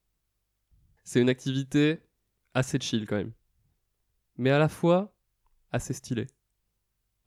C'est 1.04 1.22
une 1.22 1.30
activité 1.30 2.00
assez 2.60 2.78
chill 2.80 3.06
quand 3.06 3.16
même. 3.16 3.32
Mais 4.38 4.52
à 4.52 4.60
la 4.60 4.70
fois 4.70 5.14
assez 5.72 5.94
stylée. 5.94 6.28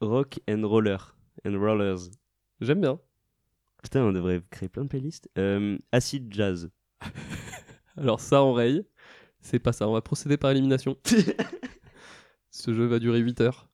Rock 0.01 0.41
and 0.49 0.63
roller. 0.67 1.17
And 1.47 1.59
rollers. 1.59 2.11
J'aime 2.61 2.81
bien. 2.81 3.01
Putain, 3.83 4.03
on 4.05 4.13
devrait 4.13 4.43
créer 4.51 4.69
plein 4.69 4.85
de 4.85 4.89
playlists. 4.89 5.29
Euh, 5.39 5.79
acid 5.91 6.33
jazz. 6.33 6.71
Alors 7.97 8.21
ça, 8.21 8.43
on 8.45 8.53
raye. 8.53 8.85
C'est 9.41 9.59
pas 9.59 9.73
ça. 9.73 9.89
On 9.89 9.93
va 9.93 10.03
procéder 10.03 10.37
par 10.37 10.51
élimination. 10.51 10.97
Ce 12.51 12.75
jeu 12.75 12.85
va 12.87 12.99
durer 12.99 13.19
8 13.21 13.41
heures. 13.41 13.69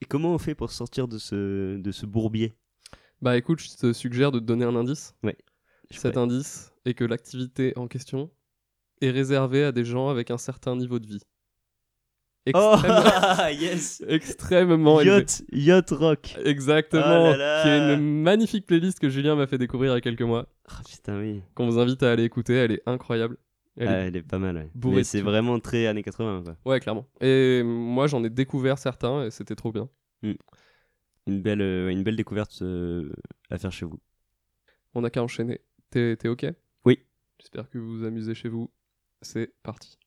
Et 0.00 0.04
comment 0.04 0.34
on 0.34 0.38
fait 0.38 0.54
pour 0.54 0.70
sortir 0.70 1.08
de 1.08 1.18
ce, 1.18 1.76
de 1.76 1.92
ce 1.92 2.06
bourbier? 2.06 2.54
Bah 3.22 3.36
écoute, 3.36 3.60
je 3.60 3.74
te 3.76 3.92
suggère 3.92 4.32
de 4.32 4.38
te 4.38 4.44
donner 4.44 4.64
un 4.64 4.76
indice. 4.76 5.14
Suis 5.90 6.00
Cet 6.00 6.12
prêt. 6.12 6.22
indice 6.22 6.72
est 6.84 6.94
que 6.94 7.04
l'activité 7.04 7.72
en 7.76 7.88
question 7.88 8.30
est 9.00 9.10
réservée 9.10 9.64
à 9.64 9.72
des 9.72 9.84
gens 9.84 10.08
avec 10.08 10.30
un 10.30 10.38
certain 10.38 10.76
niveau 10.76 10.98
de 10.98 11.06
vie. 11.06 11.20
Oh 12.54 12.72
Extrêmement, 12.76 13.48
yes 13.60 14.02
extrêmement 14.08 15.00
élevé. 15.02 15.16
Yacht, 15.18 15.42
yacht 15.52 15.90
rock. 15.90 16.34
Exactement. 16.44 17.02
Oh 17.04 17.32
là 17.32 17.36
là. 17.36 17.62
Qui 17.62 17.68
est 17.68 17.94
une 17.94 18.22
magnifique 18.22 18.66
playlist 18.66 18.98
que 19.00 19.10
Julien 19.10 19.34
m'a 19.36 19.46
fait 19.46 19.58
découvrir 19.58 19.92
il 19.92 19.94
y 19.96 19.98
a 19.98 20.00
quelques 20.00 20.22
mois. 20.22 20.46
Ah, 20.66 20.80
putain, 20.88 21.18
oui. 21.20 21.42
Qu'on 21.54 21.66
vous 21.68 21.78
invite 21.78 22.02
à 22.02 22.10
aller 22.12 22.24
écouter. 22.24 22.54
Elle 22.54 22.72
est 22.72 22.82
incroyable. 22.86 23.36
Elle 23.76 23.88
Ah, 23.88 24.00
est- 24.00 24.06
elle 24.08 24.16
est 24.16 24.22
pas 24.22 24.38
mal, 24.38 24.56
ouais. 24.56 24.70
bourrée 24.74 25.04
c'est 25.04 25.20
vraiment 25.20 25.60
très 25.60 25.86
années 25.86 26.02
80, 26.02 26.42
quoi. 26.42 26.56
Ouais, 26.64 26.80
clairement. 26.80 27.06
Et 27.20 27.62
moi, 27.62 28.06
j'en 28.06 28.24
ai 28.24 28.30
découvert 28.30 28.78
certains 28.78 29.24
et 29.26 29.30
c'était 29.30 29.54
trop 29.54 29.70
bien. 29.70 29.88
Une 30.22 31.42
belle, 31.42 31.60
euh, 31.60 31.90
une 31.90 32.02
belle 32.02 32.16
découverte 32.16 32.60
euh, 32.62 33.12
à 33.50 33.58
faire 33.58 33.70
chez 33.72 33.84
vous. 33.84 34.00
On 34.94 35.02
n'a 35.02 35.10
qu'à 35.10 35.22
enchaîner. 35.22 35.60
T'es 35.90 36.16
t'es 36.16 36.28
OK? 36.28 36.46
Oui. 36.86 36.98
J'espère 37.38 37.68
que 37.68 37.76
vous 37.78 37.98
vous 37.98 38.04
amusez 38.04 38.34
chez 38.34 38.48
vous. 38.48 38.70
C'est 39.22 39.52
parti. 39.62 39.98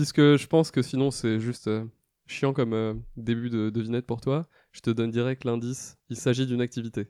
Puisque 0.00 0.38
je 0.38 0.46
pense 0.46 0.70
que 0.70 0.80
sinon 0.80 1.10
c'est 1.10 1.38
juste 1.38 1.68
euh, 1.68 1.84
chiant 2.26 2.54
comme 2.54 2.72
euh, 2.72 2.94
début 3.18 3.50
de 3.50 3.68
devinette 3.68 4.06
pour 4.06 4.22
toi, 4.22 4.48
je 4.72 4.80
te 4.80 4.88
donne 4.88 5.10
direct 5.10 5.44
l'indice. 5.44 5.98
Il 6.08 6.16
s'agit 6.16 6.46
d'une 6.46 6.62
activité 6.62 7.08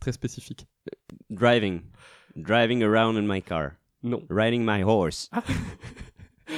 très 0.00 0.12
spécifique. 0.12 0.66
Driving. 1.30 1.80
Driving 2.36 2.82
around 2.82 3.16
in 3.16 3.22
my 3.22 3.40
car. 3.40 3.70
Non. 4.02 4.22
Riding 4.28 4.66
my 4.66 4.82
horse. 4.82 5.30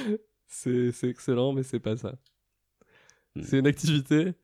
C'est 0.48 0.90
c'est 0.90 1.08
excellent, 1.08 1.52
mais 1.52 1.62
c'est 1.62 1.78
pas 1.78 1.96
ça. 1.96 2.16
Hmm. 3.36 3.42
C'est 3.44 3.60
une 3.60 3.68
activité. 3.68 4.34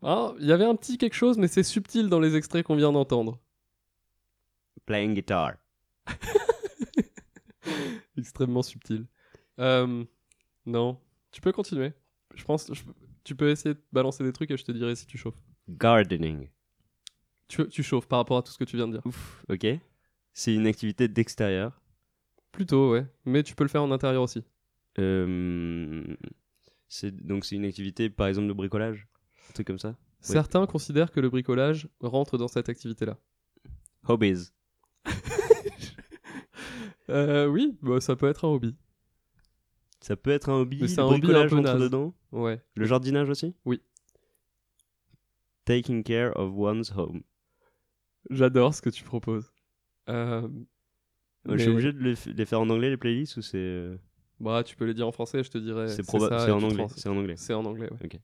Ah, 0.00 0.32
il 0.40 0.46
y 0.46 0.52
avait 0.52 0.64
un 0.64 0.76
petit 0.76 0.96
quelque 0.96 1.14
chose, 1.14 1.36
mais 1.36 1.46
c'est 1.46 1.62
subtil 1.62 2.08
dans 2.08 2.20
les 2.20 2.36
extraits 2.36 2.64
qu'on 2.64 2.76
vient 2.76 2.92
d'entendre. 2.92 3.38
Playing 4.86 5.12
guitar. 5.12 5.56
Extrêmement 8.16 8.62
subtil. 8.62 9.04
Euh, 9.58 10.04
non, 10.66 10.98
tu 11.30 11.40
peux 11.40 11.52
continuer. 11.52 11.92
Je 12.34 12.44
pense, 12.44 12.72
je- 12.72 12.82
tu 13.24 13.34
peux 13.36 13.50
essayer 13.50 13.74
de 13.74 13.80
balancer 13.92 14.24
des 14.24 14.32
trucs 14.32 14.50
et 14.50 14.56
je 14.56 14.64
te 14.64 14.72
dirai 14.72 14.94
si 14.96 15.06
tu 15.06 15.18
chauffes. 15.18 15.42
Gardening. 15.68 16.48
Tu, 17.48 17.68
tu 17.68 17.82
chauffes 17.82 18.06
par 18.08 18.18
rapport 18.18 18.38
à 18.38 18.42
tout 18.42 18.50
ce 18.52 18.58
que 18.58 18.64
tu 18.64 18.76
viens 18.76 18.88
de 18.88 18.92
dire. 18.92 19.06
Ouf, 19.06 19.44
ok. 19.48 19.66
C'est 20.32 20.54
une 20.54 20.66
activité 20.66 21.08
d'extérieur. 21.08 21.80
Plutôt, 22.50 22.92
ouais. 22.92 23.06
Mais 23.24 23.42
tu 23.42 23.54
peux 23.54 23.64
le 23.64 23.68
faire 23.68 23.82
en 23.82 23.90
intérieur 23.92 24.22
aussi. 24.22 24.42
Euh, 24.98 26.04
donc 27.12 27.44
c'est 27.44 27.56
une 27.56 27.64
activité, 27.64 28.10
par 28.10 28.26
exemple, 28.26 28.48
de 28.48 28.52
bricolage, 28.52 29.08
un 29.48 29.52
truc 29.54 29.66
comme 29.66 29.78
ça? 29.78 29.96
Certains 30.20 30.66
considèrent 30.66 31.10
que 31.10 31.20
le 31.20 31.28
bricolage 31.30 31.88
rentre 32.00 32.38
dans 32.38 32.48
cette 32.48 32.68
activité-là. 32.68 33.18
Hobbies. 34.06 34.50
Euh, 37.08 37.46
oui, 37.46 37.76
bah, 37.82 38.00
ça 38.00 38.16
peut 38.16 38.28
être 38.28 38.44
un 38.44 38.48
hobby. 38.48 38.74
Ça 40.02 40.16
peut 40.16 40.30
être 40.30 40.48
un 40.50 40.54
hobby. 40.60 40.86
C'est 40.88 41.00
un 41.00 41.04
hobby 41.04 41.20
bricolage 41.20 41.46
un 41.46 41.48
peu 41.48 41.56
rentre 41.56 41.72
naze. 41.74 41.80
dedans. 41.82 42.14
Ouais. 42.32 42.60
Le 42.74 42.84
jardinage 42.84 43.30
aussi. 43.30 43.54
Oui. 43.64 43.80
Taking 45.64 46.02
care 46.02 46.32
of 46.36 46.52
one's 46.56 46.90
home. 46.90 47.22
J'adore 48.30 48.74
ce 48.74 48.82
que 48.82 48.90
tu 48.90 49.04
proposes. 49.04 49.52
Euh, 50.08 50.48
Euh, 51.48 51.56
Je 51.56 51.62
suis 51.62 51.70
obligé 51.70 51.92
de 51.92 51.98
les, 52.00 52.44
faire 52.46 52.60
en 52.60 52.68
anglais 52.70 52.88
les 52.90 52.96
playlists 52.96 53.36
ou 53.36 53.42
c'est 53.42 53.58
euh, 53.58 53.96
Bah, 54.40 54.62
tu 54.64 54.76
peux 54.76 54.84
les 54.84 54.94
dire 54.94 55.06
en 55.08 55.12
français, 55.12 55.42
je 55.42 55.50
te 55.50 55.58
dirais. 55.58 55.88
c'est 55.88 56.04
probable 56.06 56.34
en 56.52 56.62
anglais. 56.62 56.86
C'est 56.96 57.08
en 57.08 57.16
anglais. 57.16 57.36
C'est 57.36 57.54
en 57.54 57.64
anglais, 57.64 57.90
ouais. 57.90 57.98
Ok. 58.04 58.20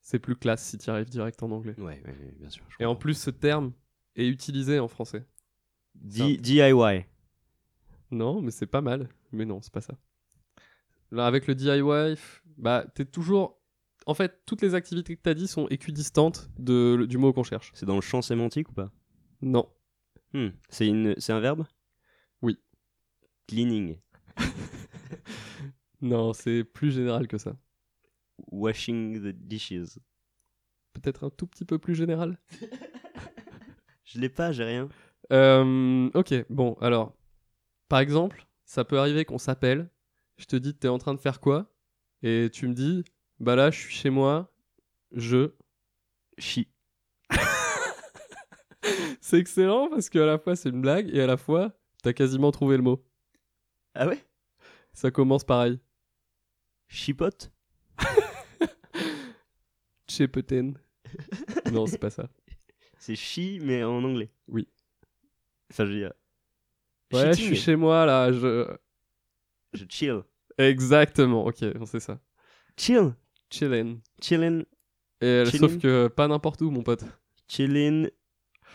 C'est 0.00 0.18
plus 0.18 0.36
classe 0.36 0.62
si 0.64 0.78
tu 0.78 0.90
arrives 0.90 1.08
direct 1.08 1.42
en 1.42 1.50
anglais. 1.50 1.74
Ouais, 1.78 2.02
ouais, 2.04 2.16
ouais, 2.18 2.34
bien 2.38 2.50
sûr. 2.50 2.64
Et 2.80 2.84
en 2.86 2.96
plus, 2.96 3.14
ce 3.14 3.30
terme 3.30 3.72
est 4.16 4.26
utilisé 4.26 4.78
en 4.80 4.88
français. 4.88 5.24
D- 5.94 6.36
DIY. 6.38 7.04
Non, 8.10 8.42
mais 8.42 8.50
c'est 8.50 8.66
pas 8.66 8.80
mal. 8.80 9.08
Mais 9.30 9.44
non, 9.44 9.60
c'est 9.62 9.72
pas 9.72 9.80
ça. 9.80 9.94
Là, 11.12 11.26
avec 11.26 11.46
le 11.46 11.54
DIY, 11.54 12.16
bah, 12.56 12.86
t'es 12.94 13.04
toujours. 13.04 13.60
En 14.06 14.14
fait, 14.14 14.40
toutes 14.46 14.62
les 14.62 14.74
activités 14.74 15.14
que 15.14 15.20
t'as 15.22 15.34
dit 15.34 15.46
sont 15.46 15.68
équidistantes 15.68 16.50
de, 16.58 17.06
du 17.08 17.18
mot 17.18 17.32
qu'on 17.32 17.44
cherche. 17.44 17.70
C'est 17.74 17.86
dans 17.86 17.94
le 17.94 18.00
champ 18.00 18.22
sémantique 18.22 18.70
ou 18.70 18.72
pas? 18.72 18.90
Non. 19.42 19.68
Hmm, 20.32 20.48
C'est 20.70 20.88
une 20.88 21.14
c'est 21.18 21.32
un 21.32 21.38
verbe? 21.40 21.66
Oui. 22.40 22.58
Cleaning. 23.46 23.98
Non, 26.00 26.32
c'est 26.32 26.64
plus 26.64 26.90
général 26.90 27.28
que 27.28 27.38
ça. 27.38 27.56
Washing 28.50 29.20
the 29.20 29.32
dishes. 29.32 30.00
Peut-être 30.94 31.22
un 31.24 31.30
tout 31.30 31.46
petit 31.46 31.64
peu 31.64 31.78
plus 31.78 31.94
général? 31.94 32.40
Je 34.04 34.18
l'ai 34.18 34.28
pas, 34.28 34.50
j'ai 34.50 34.64
rien. 34.64 34.88
Euh, 35.32 36.10
ok, 36.12 36.34
bon, 36.50 36.74
alors. 36.80 37.14
Par 37.88 38.00
exemple, 38.00 38.46
ça 38.64 38.84
peut 38.84 38.98
arriver 38.98 39.24
qu'on 39.24 39.38
s'appelle. 39.38 39.90
Je 40.42 40.48
te 40.48 40.56
dis, 40.56 40.74
t'es 40.74 40.88
en 40.88 40.98
train 40.98 41.14
de 41.14 41.20
faire 41.20 41.38
quoi? 41.38 41.72
Et 42.24 42.50
tu 42.52 42.66
me 42.66 42.74
dis, 42.74 43.04
bah 43.38 43.54
là, 43.54 43.70
je 43.70 43.78
suis 43.78 43.94
chez 43.94 44.10
moi. 44.10 44.52
Je. 45.12 45.52
Chi. 46.36 46.68
C'est 49.20 49.38
excellent 49.38 49.88
parce 49.88 50.08
qu'à 50.08 50.26
la 50.26 50.40
fois, 50.40 50.56
c'est 50.56 50.70
une 50.70 50.80
blague 50.80 51.08
et 51.14 51.20
à 51.20 51.28
la 51.28 51.36
fois, 51.36 51.78
t'as 52.02 52.12
quasiment 52.12 52.50
trouvé 52.50 52.76
le 52.76 52.82
mot. 52.82 53.06
Ah 53.94 54.08
ouais? 54.08 54.18
Ça 54.92 55.12
commence 55.12 55.44
pareil. 55.44 55.78
Chipote? 56.88 57.52
Chepeten. 60.08 60.76
non, 61.72 61.86
c'est 61.86 61.98
pas 61.98 62.10
ça. 62.10 62.28
C'est 62.98 63.14
chi 63.14 63.60
mais 63.62 63.84
en 63.84 64.02
anglais. 64.02 64.32
Oui. 64.48 64.66
Enfin, 65.70 65.84
je 65.84 65.92
veux 65.92 65.98
dire. 65.98 66.12
Ouais, 67.12 67.32
je 67.32 67.40
suis 67.40 67.56
chez 67.56 67.76
moi 67.76 68.06
là. 68.06 68.32
Je... 68.32 68.76
Je 69.72 69.84
chill. 69.88 70.24
Exactement, 70.58 71.44
ok, 71.46 71.64
c'est 71.86 72.00
ça. 72.00 72.18
Chill. 72.76 73.14
Chillin. 73.50 73.98
Chillin'. 74.20 74.64
Et 75.20 75.26
euh, 75.26 75.44
Chilling. 75.46 75.60
sauf 75.60 75.78
que 75.78 76.08
pas 76.08 76.26
n'importe 76.28 76.62
où, 76.62 76.70
mon 76.70 76.82
pote. 76.82 77.04
Chillin' 77.48 78.08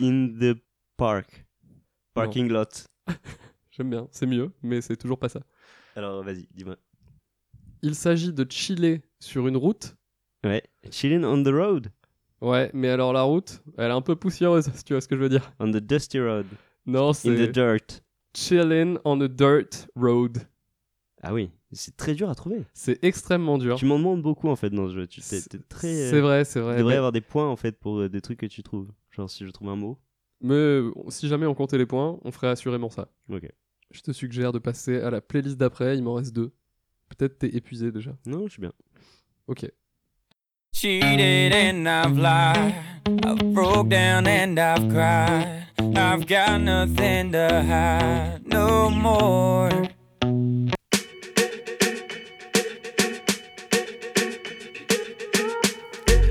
in 0.00 0.28
the 0.40 0.56
park. 0.96 1.46
Parking 2.14 2.48
lot. 2.48 2.86
J'aime 3.70 3.90
bien, 3.90 4.08
c'est 4.10 4.26
mieux, 4.26 4.50
mais 4.62 4.80
c'est 4.80 4.96
toujours 4.96 5.18
pas 5.18 5.28
ça. 5.28 5.40
Alors, 5.94 6.22
vas-y, 6.22 6.48
dis-moi. 6.54 6.76
Il 7.82 7.94
s'agit 7.94 8.32
de 8.32 8.46
chiller 8.50 9.02
sur 9.20 9.46
une 9.46 9.56
route. 9.56 9.94
Ouais. 10.44 10.62
Chillin' 10.90 11.24
on 11.24 11.42
the 11.42 11.48
road. 11.48 11.92
Ouais, 12.40 12.70
mais 12.72 12.88
alors 12.88 13.12
la 13.12 13.22
route, 13.22 13.62
elle 13.76 13.90
est 13.90 13.94
un 13.94 14.00
peu 14.00 14.14
poussiéreuse, 14.16 14.70
si 14.74 14.84
tu 14.84 14.92
vois 14.94 15.00
ce 15.00 15.08
que 15.08 15.16
je 15.16 15.20
veux 15.20 15.28
dire. 15.28 15.52
On 15.58 15.70
the 15.70 15.76
dusty 15.78 16.20
road. 16.20 16.46
Non, 16.86 17.08
In 17.08 17.12
the 17.12 17.14
c'est 17.16 17.48
dirt. 17.48 18.02
chillin' 18.34 18.98
on 19.04 19.20
a 19.20 19.28
dirt 19.28 19.88
road. 19.96 20.38
Ah 21.22 21.34
oui, 21.34 21.50
c'est 21.72 21.96
très 21.96 22.14
dur 22.14 22.30
à 22.30 22.34
trouver. 22.36 22.62
C'est 22.74 23.02
extrêmement 23.04 23.58
dur. 23.58 23.76
Tu 23.76 23.86
m'en 23.86 23.98
demandes 23.98 24.22
beaucoup 24.22 24.48
en 24.48 24.56
fait 24.56 24.70
dans 24.70 24.88
ce 24.88 24.94
jeu. 24.94 25.06
Tu 25.08 25.20
t'es, 25.20 25.40
t'es 25.40 25.58
très. 25.68 26.10
C'est 26.10 26.20
vrai, 26.20 26.44
c'est 26.44 26.60
Tu 26.60 26.64
vrai. 26.64 26.76
devrais 26.78 26.92
mais- 26.92 26.96
avoir 26.96 27.12
des 27.12 27.20
points 27.20 27.48
en 27.48 27.56
fait 27.56 27.72
pour 27.78 27.98
euh, 27.98 28.08
des 28.08 28.20
trucs 28.20 28.38
que 28.38 28.46
tu 28.46 28.62
trouves. 28.62 28.88
Genre 29.10 29.28
si 29.28 29.44
je 29.44 29.50
trouve 29.50 29.68
un 29.68 29.76
mot. 29.76 29.98
Mais 30.40 30.54
euh, 30.54 30.92
si 31.08 31.26
jamais 31.26 31.46
on 31.46 31.54
comptait 31.54 31.78
les 31.78 31.86
points, 31.86 32.18
on 32.22 32.30
ferait 32.30 32.46
assurément 32.48 32.88
ça. 32.90 33.08
Ok. 33.30 33.48
Je 33.90 34.00
te 34.02 34.12
suggère 34.12 34.52
de 34.52 34.58
passer 34.60 35.00
à 35.00 35.10
la 35.10 35.20
playlist 35.20 35.56
d'après, 35.56 35.96
il 35.96 36.02
m'en 36.04 36.14
reste 36.14 36.32
deux. 36.36 36.52
Peut-être 37.08 37.38
t'es 37.38 37.48
épuisé 37.56 37.90
déjà. 37.90 38.12
Non, 38.26 38.46
je 38.46 38.52
suis 38.52 38.60
bien. 38.60 38.72
Ok. 39.48 39.68
Cheated 40.72 41.52
and 41.52 41.86
I've 41.88 42.16
lied. 42.16 42.74
I've 43.24 43.52
broke 43.54 43.88
down 43.88 44.26
and 44.28 44.58
I've 44.58 44.88
cried. 44.88 45.64
I've 45.96 46.26
got 46.26 46.60
nothing 46.60 47.32
to 47.32 47.62
hide 47.64 48.42
no 48.46 48.90
more. 48.90 49.70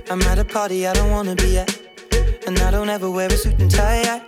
I'm 0.09 0.21
at 0.21 0.39
a 0.39 0.45
party 0.45 0.87
I 0.87 0.93
don't 0.93 1.11
wanna 1.11 1.35
be 1.35 1.57
at, 1.57 1.69
and 2.47 2.57
I 2.59 2.71
don't 2.71 2.89
ever 2.89 3.11
wear 3.11 3.27
a 3.27 3.31
suit 3.31 3.59
and 3.59 3.69
tie. 3.69 4.03
At. 4.03 4.23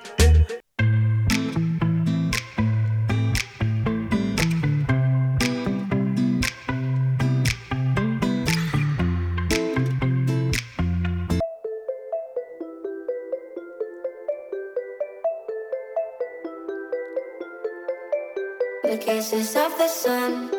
The 18.83 18.97
kisses 18.97 19.55
of 19.55 19.77
the 19.77 19.87
sun 19.87 20.51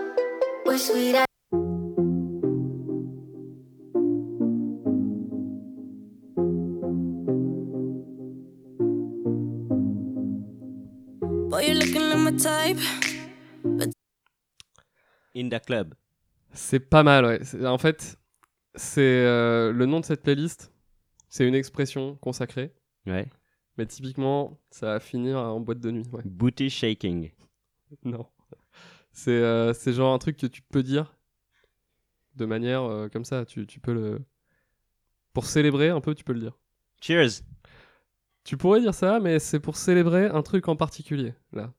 were 0.65 0.79
sweet. 0.79 1.30
Boy, 11.61 11.67
you're 11.67 11.79
looking 11.79 12.09
like 12.09 12.19
my 12.19 12.33
type. 12.33 12.79
In 15.35 15.49
the 15.51 15.61
club. 15.61 15.95
C'est 16.53 16.81
pas 16.81 17.03
mal, 17.03 17.27
ouais. 17.27 17.67
En 17.67 17.77
fait, 17.77 18.19
c'est 18.75 19.01
euh, 19.01 19.71
le 19.71 19.85
nom 19.85 20.01
de 20.01 20.07
cette 20.07 20.23
playlist, 20.23 20.73
c'est 21.29 21.47
une 21.47 21.55
expression 21.55 22.17
consacrée. 22.17 22.73
Ouais. 23.07 23.27
Mais 23.77 23.85
typiquement, 23.85 24.59
ça 24.71 24.87
va 24.87 25.01
finir 25.01 25.39
en 25.39 25.61
boîte 25.61 25.81
de 25.81 25.91
nuit. 25.91 26.09
Ouais. 26.13 26.23
Booty 26.25 26.71
shaking. 26.71 27.31
Non. 28.05 28.27
C'est 29.13 29.33
euh, 29.33 29.75
c'est 29.75 29.93
genre 29.93 30.15
un 30.15 30.19
truc 30.19 30.37
que 30.37 30.47
tu 30.47 30.63
peux 30.63 30.85
dire 30.85 31.19
de 32.37 32.47
manière 32.47 32.85
euh, 32.85 33.09
comme 33.09 33.25
ça. 33.25 33.45
Tu, 33.45 33.67
tu 33.67 33.81
peux 33.81 33.93
le. 33.93 34.21
Pour 35.33 35.45
célébrer 35.45 35.89
un 35.89 36.01
peu, 36.01 36.15
tu 36.15 36.23
peux 36.23 36.33
le 36.33 36.41
dire. 36.41 36.57
Cheers. 37.01 37.43
Tu 38.45 38.57
pourrais 38.57 38.81
dire 38.81 38.95
ça, 38.95 39.21
mais 39.21 39.39
c'est 39.39 39.61
pour 39.61 39.77
célébrer 39.77 40.27
un 40.27 40.43
truc 40.43 40.69
en 40.69 40.77
particulier, 40.77 41.35
là. 41.53 41.73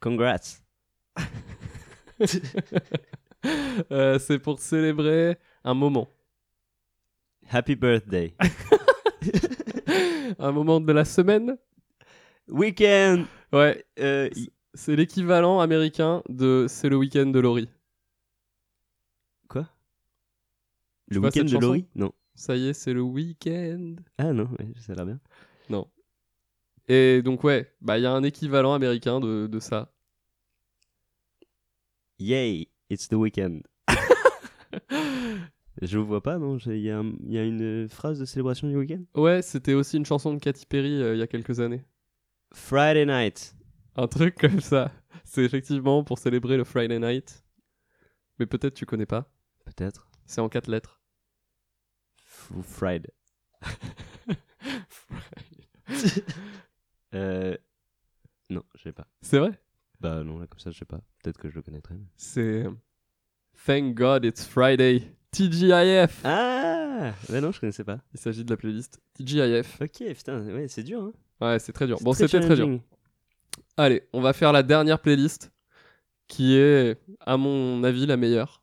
Congrats. 0.00 0.38
Euh, 3.92 4.18
c'est 4.18 4.40
pour 4.40 4.58
célébrer 4.58 5.38
un 5.62 5.72
moment. 5.72 6.08
Happy 7.48 7.76
birthday. 7.76 8.34
un 10.40 10.50
moment 10.50 10.80
de 10.80 10.92
la 10.92 11.04
semaine. 11.04 11.56
Weekend. 12.48 13.26
Ouais, 13.52 13.86
Euh, 14.00 14.28
c'est 14.74 14.96
l'équivalent 14.96 15.60
américain 15.60 16.24
de 16.28 16.66
c'est 16.68 16.88
le 16.88 16.96
week-end 16.96 17.26
de 17.26 17.38
Laurie. 17.38 17.70
Quoi? 19.48 19.68
Le 21.06 21.20
week-end 21.20 21.44
de 21.44 21.58
Laurie 21.58 21.86
Non. 21.94 22.12
Ça 22.34 22.56
y 22.56 22.68
est, 22.68 22.72
c'est 22.72 22.92
le 22.92 23.02
week-end. 23.02 23.94
Ah 24.18 24.32
non, 24.32 24.48
ouais, 24.58 24.72
ça 24.80 24.92
a 24.92 24.96
l'air 24.96 25.06
bien. 25.06 25.20
Et 26.88 27.22
donc, 27.22 27.44
ouais, 27.44 27.72
bah, 27.80 27.98
il 27.98 28.02
y 28.02 28.06
a 28.06 28.12
un 28.12 28.22
équivalent 28.22 28.74
américain 28.74 29.20
de, 29.20 29.46
de 29.46 29.60
ça. 29.60 29.92
Yay, 32.18 32.68
it's 32.90 33.08
the 33.08 33.14
weekend. 33.14 33.62
Je 35.80 35.96
vous 35.98 36.06
vois 36.06 36.22
pas, 36.22 36.38
non? 36.38 36.58
Il 36.58 36.76
y, 36.78 36.86
y 36.86 36.90
a 36.90 37.44
une 37.44 37.88
phrase 37.88 38.18
de 38.18 38.24
célébration 38.24 38.68
du 38.68 38.76
week-end? 38.76 39.02
Ouais, 39.14 39.42
c'était 39.42 39.74
aussi 39.74 39.96
une 39.96 40.06
chanson 40.06 40.34
de 40.34 40.40
Katy 40.40 40.66
Perry 40.66 41.00
euh, 41.00 41.14
il 41.14 41.20
y 41.20 41.22
a 41.22 41.28
quelques 41.28 41.60
années. 41.60 41.84
Friday 42.52 43.06
night. 43.06 43.54
Un 43.94 44.08
truc 44.08 44.34
comme 44.40 44.60
ça. 44.60 44.90
C'est 45.24 45.44
effectivement 45.44 46.02
pour 46.02 46.18
célébrer 46.18 46.56
le 46.56 46.64
Friday 46.64 46.98
night. 46.98 47.44
Mais 48.38 48.46
peut-être 48.46 48.74
tu 48.74 48.86
connais 48.86 49.06
pas. 49.06 49.30
Peut-être. 49.66 50.10
C'est 50.26 50.40
en 50.40 50.48
quatre 50.48 50.68
lettres. 50.68 51.00
F- 52.26 52.62
Friday. 52.62 53.12
euh... 57.14 57.56
Non, 58.50 58.62
je 58.76 58.82
sais 58.84 58.92
pas. 58.92 59.06
C'est 59.20 59.38
vrai? 59.38 59.50
Bah 60.00 60.22
non, 60.24 60.38
là 60.38 60.46
comme 60.46 60.60
ça, 60.60 60.70
je 60.70 60.78
sais 60.78 60.84
pas. 60.84 61.00
Peut-être 61.22 61.38
que 61.38 61.48
je 61.50 61.54
le 61.54 61.62
connaîtrais. 61.62 61.94
mais- 61.96 62.06
C'est 62.16 62.64
Thank 63.66 63.94
God 63.94 64.24
It's 64.24 64.44
Friday. 64.46 65.02
TGIF. 65.30 66.22
Ah 66.24 67.12
Bah 67.28 67.40
non, 67.40 67.52
je 67.52 67.60
connaissais 67.60 67.84
pas. 67.84 67.98
Il 68.14 68.20
s'agit 68.20 68.44
de 68.44 68.50
la 68.50 68.56
playlist 68.56 68.98
TGIF. 69.14 69.80
Ok, 69.82 70.02
putain, 70.14 70.40
ouais, 70.46 70.68
c'est 70.68 70.82
dur. 70.82 71.02
Hein. 71.02 71.12
Ouais, 71.46 71.58
c'est 71.58 71.72
très 71.72 71.86
dur. 71.86 71.98
Bon, 72.00 72.12
c'était 72.12 72.40
très 72.40 72.54
dur. 72.54 72.80
Allez, 73.76 74.02
on 74.12 74.20
va 74.20 74.32
faire 74.32 74.52
la 74.52 74.62
dernière 74.62 74.98
playlist 75.00 75.52
qui 76.28 76.56
est, 76.56 76.98
à 77.20 77.36
mon 77.36 77.82
avis, 77.84 78.06
la 78.06 78.16
meilleure. 78.16 78.62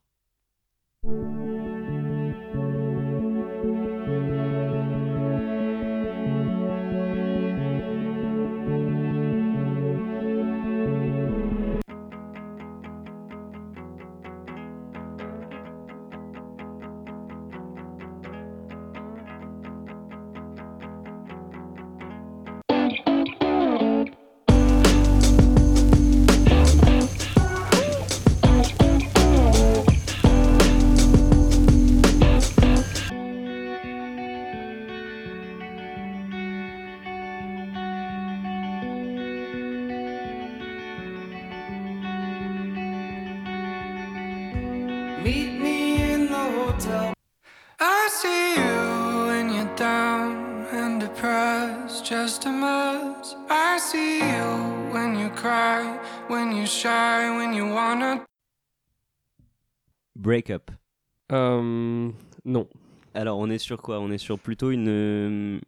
Meet 45.25 45.59
me 45.59 46.13
in 46.13 46.27
the 46.27 46.37
hotel. 46.37 47.13
I 47.79 48.09
see 48.11 48.61
you 48.61 49.25
when 49.25 49.51
you're 49.51 49.75
down 49.75 50.67
and 50.71 51.01
depressed, 51.01 52.05
just 52.05 52.45
a 52.45 52.51
mess. 52.51 53.35
I 53.49 53.79
see 53.79 54.19
you 54.19 54.93
when 54.93 55.17
you 55.17 55.31
cry, 55.31 55.97
when 56.27 56.55
you're 56.55 56.67
shy, 56.67 57.35
when 57.35 57.55
you 57.55 57.65
wanna. 57.65 58.23
Break 60.15 60.51
up. 60.51 60.69
Euh, 61.31 62.11
non. 62.45 62.67
Alors, 63.15 63.39
on 63.39 63.49
est 63.49 63.57
sur 63.57 63.81
quoi? 63.81 63.99
On 63.99 64.11
est 64.11 64.19
sur 64.19 64.37
plutôt 64.37 64.69
une, 64.69 65.59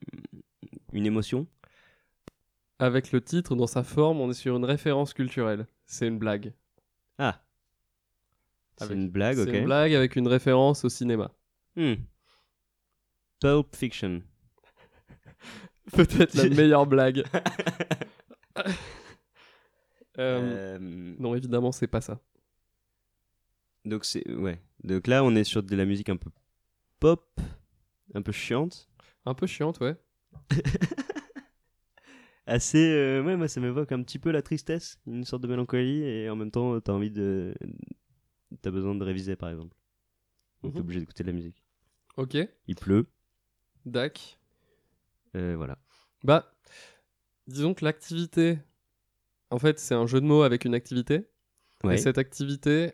une 0.94 1.06
émotion? 1.08 1.48
Avec 2.78 3.12
le 3.12 3.22
titre 3.22 3.56
dans 3.56 3.66
sa 3.66 3.82
forme, 3.82 4.22
on 4.22 4.30
est 4.30 4.36
sur 4.36 4.56
une 4.56 4.66
référence 4.66 5.16
culturelle. 5.16 5.66
C'est 5.88 6.08
une 6.08 6.20
blague. 6.20 6.54
Ah 7.18 7.40
C'est 8.78 8.94
une 8.94 9.10
blague, 9.10 9.40
ok. 9.40 9.48
C'est 9.50 9.58
une 9.60 9.66
blague 9.66 9.94
avec 9.94 10.16
une 10.16 10.28
référence 10.28 10.86
au 10.86 10.90
cinéma. 10.90 11.32
Hmm. 11.76 11.96
Pulp 13.40 13.76
Fiction. 13.76 14.22
Peut-être 15.94 16.34
la 16.36 16.50
meilleure 16.50 16.86
blague. 16.88 17.24
Euh, 20.20 20.78
Euh, 20.78 20.80
Non, 20.80 21.36
évidemment, 21.36 21.72
c'est 21.72 21.86
pas 21.88 22.02
ça. 22.02 22.20
donc, 23.86 24.04
c'est. 24.04 24.28
Ouais. 24.32 24.60
Donc 24.84 25.06
là, 25.06 25.24
on 25.24 25.36
est 25.36 25.44
sur 25.44 25.62
de 25.62 25.76
la 25.76 25.86
musique 25.86 26.10
un 26.10 26.18
peu 26.18 26.32
pop, 27.00 27.40
un 28.16 28.24
peu 28.24 28.32
chiante. 28.32 28.90
Un 29.26 29.36
peu 29.36 29.46
chiante, 29.46 29.80
ouais. 29.80 29.96
Assez. 32.48 32.80
euh, 32.92 33.22
ouais, 33.24 33.36
moi, 33.36 33.48
ça 33.48 33.60
m'évoque 33.60 33.92
un 33.92 34.02
petit 34.02 34.20
peu 34.20 34.32
la 34.32 34.42
tristesse, 34.42 35.00
une 35.06 35.24
sorte 35.26 35.44
de 35.44 35.48
mélancolie, 35.48 36.02
et 36.04 36.30
en 36.30 36.36
même 36.36 36.50
temps, 36.52 36.80
t'as 36.80 36.94
envie 36.94 37.12
de. 37.12 37.54
T'as 38.62 38.72
besoin 38.72 38.96
de 38.96 39.04
réviser, 39.04 39.36
par 39.36 39.50
exemple. 39.50 39.76
Donc, 40.64 40.74
t'es 40.74 40.80
Mhm. 40.80 40.86
obligé 40.86 41.00
d'écouter 41.02 41.24
de 41.24 41.28
la 41.30 41.34
musique. 41.34 41.64
Ok. 42.16 42.38
Il 42.68 42.76
pleut. 42.76 43.06
Dac. 43.86 44.40
Euh, 45.36 45.56
voilà. 45.56 45.78
Bah, 46.24 46.52
disons 47.48 47.74
que 47.74 47.86
l'activité, 47.86 48.60
en 49.52 49.60
fait, 49.60 49.80
c'est 49.80 49.94
un 49.96 50.08
jeu 50.08 50.20
de 50.22 50.26
mots 50.26 50.42
avec 50.44 50.66
une 50.66 50.74
activité. 50.74 51.28
Ouais. 51.84 51.96
Et 51.96 51.98
cette 51.98 52.18
activité 52.18 52.94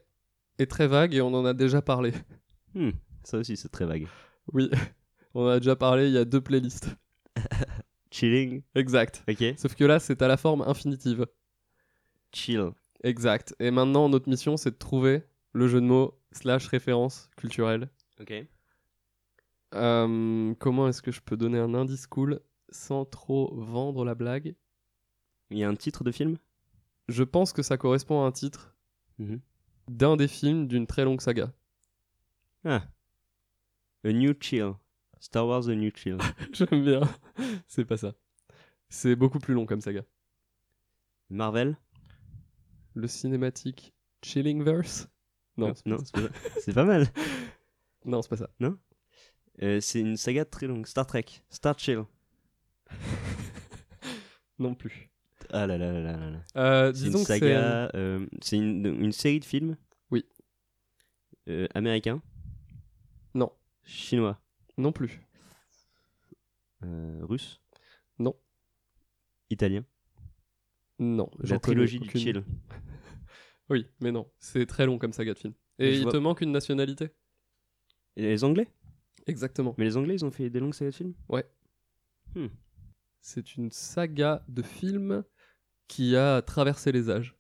est 0.60 0.70
très 0.70 0.88
vague 0.88 1.13
et 1.13 1.22
on 1.22 1.34
en 1.34 1.46
a 1.46 1.54
déjà 1.54 1.82
parlé. 1.82 2.12
Hmm, 2.74 2.92
Ça 3.24 3.38
aussi, 3.38 3.56
c'est 3.56 3.70
très 3.70 3.86
vague. 3.86 4.08
Oui, 4.52 4.70
on 5.34 5.44
en 5.46 5.48
a 5.50 5.60
déjà 5.60 5.76
parlé, 5.76 6.08
il 6.08 6.13
y 6.13 6.18
a 6.18 6.26
deux 6.26 6.42
playlists. 6.42 6.89
Chilling. 8.12 8.62
Exact. 8.76 9.24
Ok. 9.30 9.44
Sauf 9.58 9.76
que 9.76 9.84
là, 9.86 10.00
c'est 10.00 10.22
à 10.22 10.28
la 10.28 10.38
forme 10.38 10.62
infinitive. 10.63 11.26
Chill. 12.34 12.72
Exact. 13.04 13.56
Et 13.60 13.72
maintenant, 13.72 14.10
notre 14.10 14.30
mission, 14.30 14.58
c'est 14.58 14.72
de 14.72 14.76
trouver 14.78 15.24
le 15.54 15.68
jeu 15.68 15.80
de 15.82 15.86
mots 15.86 16.20
slash 16.32 16.68
référence 16.68 17.30
culturelle. 17.38 17.89
Ok. 18.20 18.34
Euh, 19.76 20.54
comment 20.60 20.88
est-ce 20.88 21.02
que 21.02 21.12
je 21.12 21.22
peux 21.22 21.38
donner 21.38 21.58
un 21.60 21.74
indice 21.74 22.06
cool 22.08 22.42
sans 22.70 23.06
trop 23.06 23.54
vendre 23.56 24.06
la 24.06 24.16
blague? 24.16 24.56
Il 25.50 25.58
y 25.58 25.63
a 25.63 25.70
un 25.70 25.76
titre 25.76 26.04
de 26.04 26.12
film? 26.12 26.38
Je 27.08 27.24
pense 27.24 27.54
que 27.54 27.62
ça 27.63 27.78
correspond 27.78 28.24
à 28.24 28.28
un 28.28 28.32
titre 28.32 28.76
Mhm. 29.20 29.42
d'un 29.89 30.16
des 30.16 30.28
films 30.28 30.68
d'une 30.68 30.88
très 30.88 31.04
longue 31.06 31.22
saga. 31.22 31.52
Ah. 32.66 32.84
A 34.04 34.12
New 34.12 34.34
Chill. 34.39 34.74
Star 35.20 35.46
Wars 35.48 35.68
A 35.70 35.76
New 35.76 35.92
Chill. 35.96 36.18
J'aime 36.54 36.84
bien. 36.84 37.02
c'est 37.68 37.86
pas 37.86 37.98
ça. 37.98 38.13
C'est 38.89 39.16
beaucoup 39.16 39.39
plus 39.39 39.54
long 39.54 39.66
comme 39.66 39.82
saga. 39.82 40.04
Marvel? 41.30 41.78
Le 42.96 43.08
cinématique 43.08 43.94
Chillingverse 44.24 45.08
Non, 45.58 45.74
c'est 45.76 45.86
non 45.86 45.98
pas- 45.98 46.30
c'est 46.60 46.74
pas, 46.74 46.84
mal. 46.86 47.08
non, 48.06 48.22
c'est 48.22 48.30
pas 48.30 48.38
ça. 48.38 48.50
Euh, 49.62 49.80
c'est 49.82 50.00
une 50.00 50.18
saga 50.18 50.46
très 50.46 50.66
longue. 50.68 50.86
Star 50.88 51.06
Trek. 51.06 51.26
Star 51.50 51.78
Chill. 51.78 52.04
Non 54.60 54.76
plus. 54.76 55.10
Ah 55.50 55.66
là 55.68 55.78
là 55.78 55.92
là 55.92 56.00
là 56.02 56.16
là 56.18 56.30
là. 56.32 56.39
Euh, 56.58 56.94
C'est 56.94 57.08
une 57.08 57.12
que 57.13 57.18
c'est 57.20 57.26
saga. 57.26 57.89
euh, 57.96 58.26
c'est 58.42 58.56
une, 58.58 58.86
une 58.86 59.12
série 59.12 59.39
de 59.39 59.46
films? 59.46 59.76
Oui. 60.12 60.26
Euh, 61.50 61.68
américain? 61.74 62.22
Non. 63.34 63.52
Chinois? 63.84 64.39
Non 64.78 64.92
plus. 64.92 65.20
Euh, 66.86 67.20
Russe? 67.24 67.60
Non. 68.20 68.36
Italien? 69.50 69.84
Non. 71.00 71.30
La 71.39 71.60
trilogie 71.60 72.00
du 72.00 72.08
aucune. 72.08 72.22
chill. 72.22 72.44
Oui, 73.74 73.88
mais 74.00 74.12
non. 74.12 74.28
C'est 74.38 74.66
très 74.68 74.86
long 74.86 74.98
comme 75.00 75.14
saga 75.14 75.34
de 75.34 75.40
film. 75.40 75.54
Et 75.80 75.92
Je 75.94 75.98
il 75.98 76.04
vois- 76.04 76.12
te 76.12 76.18
manque 76.18 76.42
une 76.42 76.52
nationalité. 76.52 77.10
Et 78.16 78.22
les 78.22 78.44
Anglais? 78.44 78.68
Exactement. 79.26 79.74
Mais 79.80 79.86
les 79.86 79.98
Anglais, 79.98 80.14
ils 80.14 80.24
ont 80.24 80.30
fait 80.32 80.50
des 80.52 80.60
longues 80.60 80.76
sagas 80.76 80.92
de 80.92 80.96
films? 80.96 81.14
C'est 83.22 83.56
une 83.56 83.72
saga 83.72 84.44
de 84.48 84.62
films 84.62 85.24
qui 85.88 86.16
a 86.16 86.42
traversé 86.42 86.92
les 86.92 87.10
âges. 87.10 87.36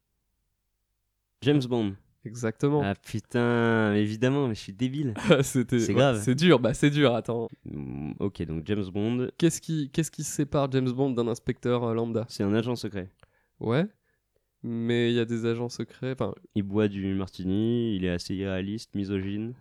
James 1.41 1.61
Bond. 1.67 1.95
Exactement. 2.25 2.81
Ah 2.83 2.95
putain, 2.95 3.93
évidemment, 3.95 4.47
mais 4.47 4.55
je 4.55 4.61
suis 4.61 4.73
débile. 4.73 5.13
C'était 5.43 5.77
c'est 5.79 5.89
ouais, 5.89 5.93
grave. 5.99 6.21
c'est 6.23 6.35
dur, 6.35 6.57
bah 6.59 6.73
c'est 6.73 6.89
dur, 6.89 7.13
attends. 7.13 7.49
Mm, 7.65 8.13
ok, 8.19 8.43
donc 8.43 8.65
James 8.65 8.85
Bond, 8.93 9.27
Qu'est-ce 9.37 9.59
qui 9.59 9.89
qu'est-ce 9.91 10.09
qui 10.09 10.23
sépare 10.23 10.71
James 10.71 10.89
Bond 10.89 11.11
d'un 11.11 11.27
inspecteur 11.27 11.83
euh, 11.83 11.93
lambda? 11.93 12.25
C'est 12.29 12.43
un 12.43 12.53
agent 12.53 12.77
secret. 12.77 13.09
Ouais. 13.59 13.85
Mais 14.63 15.11
il 15.11 15.15
y 15.15 15.19
a 15.19 15.25
des 15.25 15.45
agents 15.45 15.69
secrets, 15.69 16.13
enfin, 16.13 16.33
Il 16.55 16.63
boit 16.63 16.87
du 16.87 17.13
martini, 17.15 17.95
il 17.97 18.05
est 18.05 18.09
assez 18.09 18.33
irréaliste, 18.35 18.95
misogyne. 18.95 19.53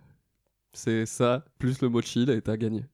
c'est 0.73 1.05
ça, 1.05 1.43
plus 1.59 1.81
le 1.81 1.89
mot 1.89 2.01
chill 2.01 2.29
et 2.29 2.41
t'as 2.41 2.55
gagné. 2.57 2.85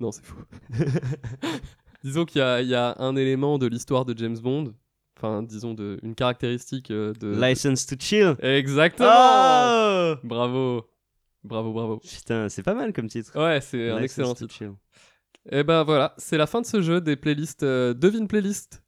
Non, 0.00 0.12
c'est 0.12 0.24
faux. 0.24 0.36
disons 2.04 2.24
qu'il 2.24 2.40
y 2.40 2.42
a, 2.42 2.60
il 2.60 2.68
y 2.68 2.74
a 2.74 2.94
un 2.98 3.16
élément 3.16 3.58
de 3.58 3.66
l'histoire 3.66 4.04
de 4.04 4.16
James 4.18 4.38
Bond, 4.38 4.74
enfin, 5.16 5.42
disons, 5.42 5.72
de, 5.74 5.98
une 6.02 6.14
caractéristique 6.14 6.90
euh, 6.90 7.12
de. 7.14 7.28
License 7.40 7.86
to 7.86 7.96
chill. 7.98 8.36
Exactement 8.40 9.08
Oh 9.08 10.14
Bravo 10.22 10.86
Bravo, 11.44 11.72
bravo. 11.72 11.96
Putain, 11.98 12.48
c'est 12.48 12.62
pas 12.62 12.74
mal 12.74 12.92
comme 12.92 13.08
titre. 13.08 13.38
Ouais, 13.38 13.60
c'est 13.60 13.90
un 13.90 13.98
excellent 14.02 14.34
titre. 14.34 14.52
chill. 14.54 14.72
Et 15.50 15.62
ben 15.62 15.82
voilà, 15.82 16.14
c'est 16.18 16.38
la 16.38 16.46
fin 16.46 16.60
de 16.62 16.66
ce 16.66 16.80
jeu 16.80 17.00
des 17.02 17.16
playlists. 17.16 17.62
euh, 17.64 17.92
devine 17.94 18.26
playlist. 18.28 18.82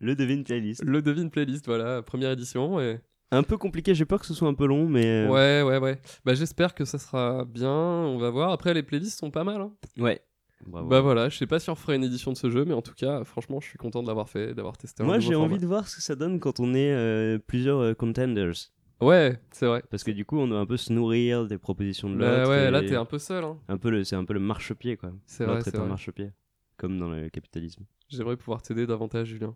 Le 0.00 0.14
devine 0.16 0.44
playlist. 0.44 0.82
Le 0.84 1.02
devine 1.02 1.30
playlist, 1.30 1.66
voilà, 1.66 2.02
première 2.02 2.30
édition. 2.32 2.80
Et... 2.80 3.00
Un 3.30 3.42
peu 3.42 3.56
compliqué, 3.56 3.94
j'ai 3.94 4.04
peur 4.04 4.20
que 4.20 4.26
ce 4.26 4.34
soit 4.34 4.48
un 4.48 4.54
peu 4.54 4.66
long, 4.66 4.88
mais. 4.88 5.06
euh, 5.26 5.28
Ouais, 5.28 5.62
ouais, 5.68 5.78
ouais. 5.78 6.00
Bah 6.24 6.34
j'espère 6.34 6.74
que 6.74 6.84
ça 6.84 6.98
sera 6.98 7.44
bien, 7.44 7.70
on 7.72 8.18
va 8.18 8.30
voir. 8.30 8.50
Après, 8.52 8.74
les 8.74 8.82
playlists 8.82 9.18
sont 9.18 9.30
pas 9.30 9.44
mal. 9.44 9.60
Hein. 9.60 9.72
Ouais. 9.98 10.20
Bravo. 10.66 10.88
Bah 10.88 11.00
voilà, 11.00 11.28
je 11.28 11.36
sais 11.36 11.46
pas 11.46 11.58
si 11.58 11.68
on 11.68 11.74
ferait 11.74 11.96
une 11.96 12.04
édition 12.04 12.32
de 12.32 12.36
ce 12.36 12.48
jeu, 12.48 12.64
mais 12.64 12.72
en 12.74 12.80
tout 12.80 12.94
cas, 12.94 13.22
franchement, 13.24 13.60
je 13.60 13.66
suis 13.68 13.76
content 13.78 14.02
de 14.02 14.08
l'avoir 14.08 14.28
fait, 14.30 14.54
d'avoir 14.54 14.76
testé 14.78 15.02
un 15.02 15.06
Moi, 15.06 15.18
j'ai 15.18 15.34
envie 15.34 15.58
de 15.58 15.66
voir 15.66 15.88
ce 15.88 15.96
que 15.96 16.02
ça 16.02 16.14
donne 16.16 16.40
quand 16.40 16.58
on 16.60 16.72
est 16.74 16.92
euh, 16.92 17.38
plusieurs 17.38 17.80
euh, 17.80 17.94
contenders. 17.94 18.52
Ouais, 19.00 19.38
c'est 19.50 19.66
vrai. 19.66 19.82
Parce 19.90 20.04
que 20.04 20.10
du 20.10 20.24
coup, 20.24 20.38
on 20.38 20.46
doit 20.48 20.60
un 20.60 20.66
peu 20.66 20.76
se 20.78 20.92
nourrir 20.92 21.46
des 21.46 21.58
propositions 21.58 22.08
de 22.08 22.14
l'autre. 22.16 22.44
Bah 22.44 22.48
ouais, 22.48 22.70
là, 22.70 22.80
t'es 22.82 22.94
un 22.96 23.04
peu 23.04 23.18
seul. 23.18 23.44
Hein. 23.44 23.58
un 23.68 23.76
peu 23.76 23.90
le, 23.90 24.04
c'est 24.04 24.16
un 24.16 24.24
peu 24.24 24.32
le 24.32 24.40
marchepied 24.40 24.96
quoi. 24.96 25.10
C'est 25.26 25.44
vrai, 25.44 25.56
L'autre 25.56 25.64
c'est 25.70 25.76
est 25.76 25.80
un 25.80 25.86
marchepied, 25.86 26.30
comme 26.78 26.98
dans 26.98 27.10
le 27.10 27.28
capitalisme. 27.28 27.84
J'aimerais 28.08 28.36
pouvoir 28.36 28.62
t'aider 28.62 28.86
davantage, 28.86 29.28
Julien. 29.28 29.54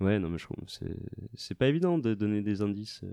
Ouais, 0.00 0.18
non 0.18 0.28
mais 0.30 0.38
je 0.38 0.44
trouve 0.44 0.56
c'est 0.66 0.96
c'est 1.34 1.54
pas 1.54 1.68
évident 1.68 1.98
de 1.98 2.14
donner 2.14 2.40
des 2.42 2.62
indices 2.62 3.00
euh, 3.04 3.12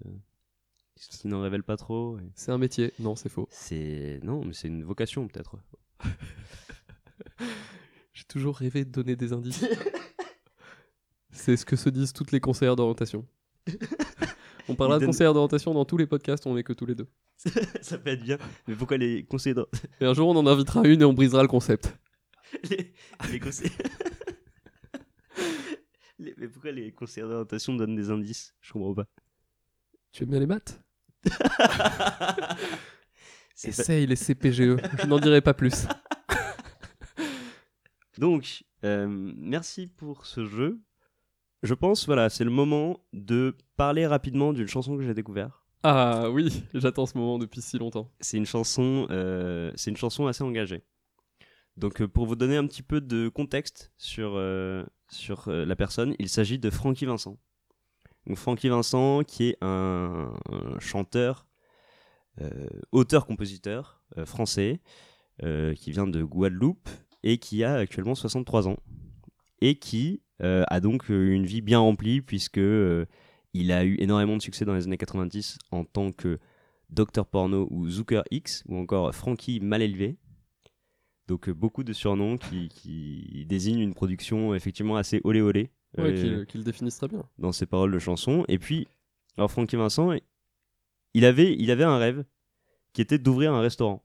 qui 0.96 1.28
n'en 1.28 1.42
révèlent 1.42 1.64
pas 1.64 1.78
trop. 1.78 2.18
et 2.18 2.24
C'est 2.36 2.52
un 2.52 2.58
métier. 2.58 2.94
Non, 3.00 3.16
c'est 3.16 3.30
faux. 3.30 3.48
C'est 3.52 4.20
non, 4.24 4.44
mais 4.46 4.54
c'est 4.54 4.68
une 4.70 4.84
vocation 4.84 5.28
peut-être. 5.28 5.58
J'ai 8.14 8.24
toujours 8.24 8.58
rêvé 8.58 8.84
de 8.86 8.90
donner 8.92 9.16
des 9.16 9.32
indices. 9.34 9.64
c'est 11.32 11.56
ce 11.58 11.66
que 11.66 11.76
se 11.76 11.90
disent 11.90 12.14
toutes 12.14 12.32
les 12.32 12.40
conseillères 12.40 12.76
d'orientation. 12.76 13.26
On 14.70 14.76
parlera 14.76 15.00
de 15.00 15.06
conseillères 15.06 15.34
d'orientation 15.34 15.74
dans 15.74 15.86
tous 15.86 15.96
les 15.98 16.08
podcasts, 16.08 16.46
on 16.46 16.58
est 16.58 16.64
que 16.64 16.74
tous 16.74 16.86
les 16.86 16.96
deux. 16.96 17.08
ça 17.82 17.98
peut 17.98 18.10
être 18.10 18.22
bien. 18.24 18.38
Mais 18.68 18.76
pourquoi 18.76 18.98
les 18.98 19.24
conseillers 19.24 19.54
d'or- 19.54 19.70
Et 20.02 20.06
un 20.06 20.14
jour, 20.14 20.28
on 20.28 20.36
en 20.36 20.46
invitera 20.46 20.86
une 20.86 21.02
et 21.02 21.06
on 21.06 21.14
brisera 21.14 21.42
le 21.42 21.48
concept. 21.48 21.98
les, 22.70 22.92
les 23.32 23.40
conseillers 23.40 23.72
Les- 26.20 26.34
mais 26.38 26.48
pourquoi 26.48 26.72
les 26.72 26.92
conseillers 26.92 27.28
d'orientation 27.28 27.76
donnent 27.76 27.96
des 27.96 28.10
indices? 28.10 28.56
Je 28.62 28.74
comprends 28.74 28.96
pas. 28.96 29.06
Tu 30.12 30.24
aimes 30.24 30.30
bien 30.30 30.40
les 30.40 30.48
maths? 30.48 30.82
C'est 33.56 33.76
pas- 33.76 33.82
Essaye 33.84 34.06
les 34.08 34.16
CPGE. 34.16 34.78
Je 35.02 35.08
n'en 35.08 35.20
dirai 35.20 35.42
pas 35.42 35.54
plus. 35.54 35.86
Donc, 38.18 38.64
euh, 38.84 39.08
merci 39.10 39.88
pour 39.88 40.26
ce 40.26 40.46
jeu. 40.46 40.80
Je 41.64 41.74
pense, 41.74 42.06
voilà, 42.06 42.30
c'est 42.30 42.44
le 42.44 42.50
moment 42.52 43.00
de 43.14 43.56
parler 43.76 44.06
rapidement 44.08 44.54
d'une 44.54 44.68
chanson 44.68 44.98
que 44.98 45.04
j'ai 45.04 45.14
découverte. 45.14 45.54
Ah 45.84 46.30
oui, 46.32 46.64
j'attends 46.74 47.06
ce 47.06 47.18
moment 47.18 47.38
depuis 47.40 47.62
si 47.62 47.78
longtemps. 47.78 48.12
C'est 48.20 48.38
une 48.38 48.46
chanson, 48.46 49.08
euh, 49.12 49.72
c'est 49.76 49.92
une 49.92 49.98
chanson 49.98 50.28
assez 50.28 50.44
engagée. 50.44 50.84
Donc, 51.78 52.02
euh, 52.02 52.08
pour 52.08 52.26
vous 52.26 52.36
donner 52.36 52.58
un 52.58 52.66
petit 52.68 52.82
peu 52.84 53.02
de 53.02 53.30
contexte 53.30 53.92
sur 53.98 54.34
euh, 54.36 54.84
sur 55.10 55.48
euh, 55.48 55.66
la 55.66 55.76
personne, 55.76 56.16
il 56.20 56.30
s'agit 56.30 56.60
de 56.60 56.70
Francky 56.70 57.06
Vincent. 57.06 57.38
Donc, 58.26 58.38
Vincent, 58.64 59.24
qui 59.26 59.50
est 59.50 59.58
un, 59.62 60.34
chanteur, 60.80 61.48
euh, 62.42 62.68
auteur-compositeur 62.92 64.02
euh, 64.18 64.26
français, 64.26 64.82
qui 65.76 65.92
vient 65.92 66.08
de 66.08 66.24
Guadeloupe 66.24 66.90
et 67.22 67.38
qui 67.38 67.64
a 67.64 67.76
actuellement 67.76 68.16
63 68.16 68.68
ans 68.68 68.78
et 69.62 69.78
qui 69.78 70.24
a 70.40 70.80
donc 70.80 71.10
une 71.10 71.46
vie 71.46 71.62
bien 71.62 71.78
remplie 71.78 72.22
puisque 72.22 72.60
il 73.54 73.72
a 73.72 73.86
eu 73.86 73.98
énormément 74.00 74.36
de 74.36 74.42
succès 74.42 74.66
dans 74.66 74.74
les 74.74 74.86
années 74.86 74.98
90 74.98 75.60
en 75.70 75.86
tant 75.86 76.12
que 76.12 76.40
Docteur 76.90 77.28
Porno 77.28 77.68
ou 77.70 77.88
Zucker 77.88 78.24
X 78.32 78.64
ou 78.68 78.80
encore 78.80 79.14
Frankie 79.14 79.60
Mal 79.60 79.84
élevé. 79.84 80.18
Donc 81.28 81.50
euh, 81.50 81.54
beaucoup 81.54 81.84
de 81.84 81.94
surnoms 81.94 82.38
qui, 82.38 82.70
qui 82.70 83.46
désignent 83.48 83.80
une 83.82 83.94
production 83.94 84.56
effectivement 84.56 84.96
assez 84.96 85.22
olé 85.24 85.42
olé 85.42 85.70
Ouais, 85.98 86.12
euh, 86.12 86.46
qu'ils 86.46 86.60
le 86.62 86.66
définissent 86.66 86.98
très 86.98 87.08
bien. 87.08 87.24
dans 87.40 87.52
ses 87.52 87.66
paroles 87.66 87.92
de 87.92 87.98
chansons. 88.00 88.44
Et 88.50 88.60
puis, 88.60 88.88
alors 89.38 89.50
Francky 89.50 89.78
Vincent, 89.78 90.12
il 91.14 91.26
avait, 91.26 91.56
il 91.58 91.72
avait 91.72 91.86
un 91.86 91.98
rêve 91.98 92.24
qui 92.94 93.02
était 93.02 93.18
d'ouvrir 93.18 93.54
un 93.54 93.62
restaurant. 93.62 94.04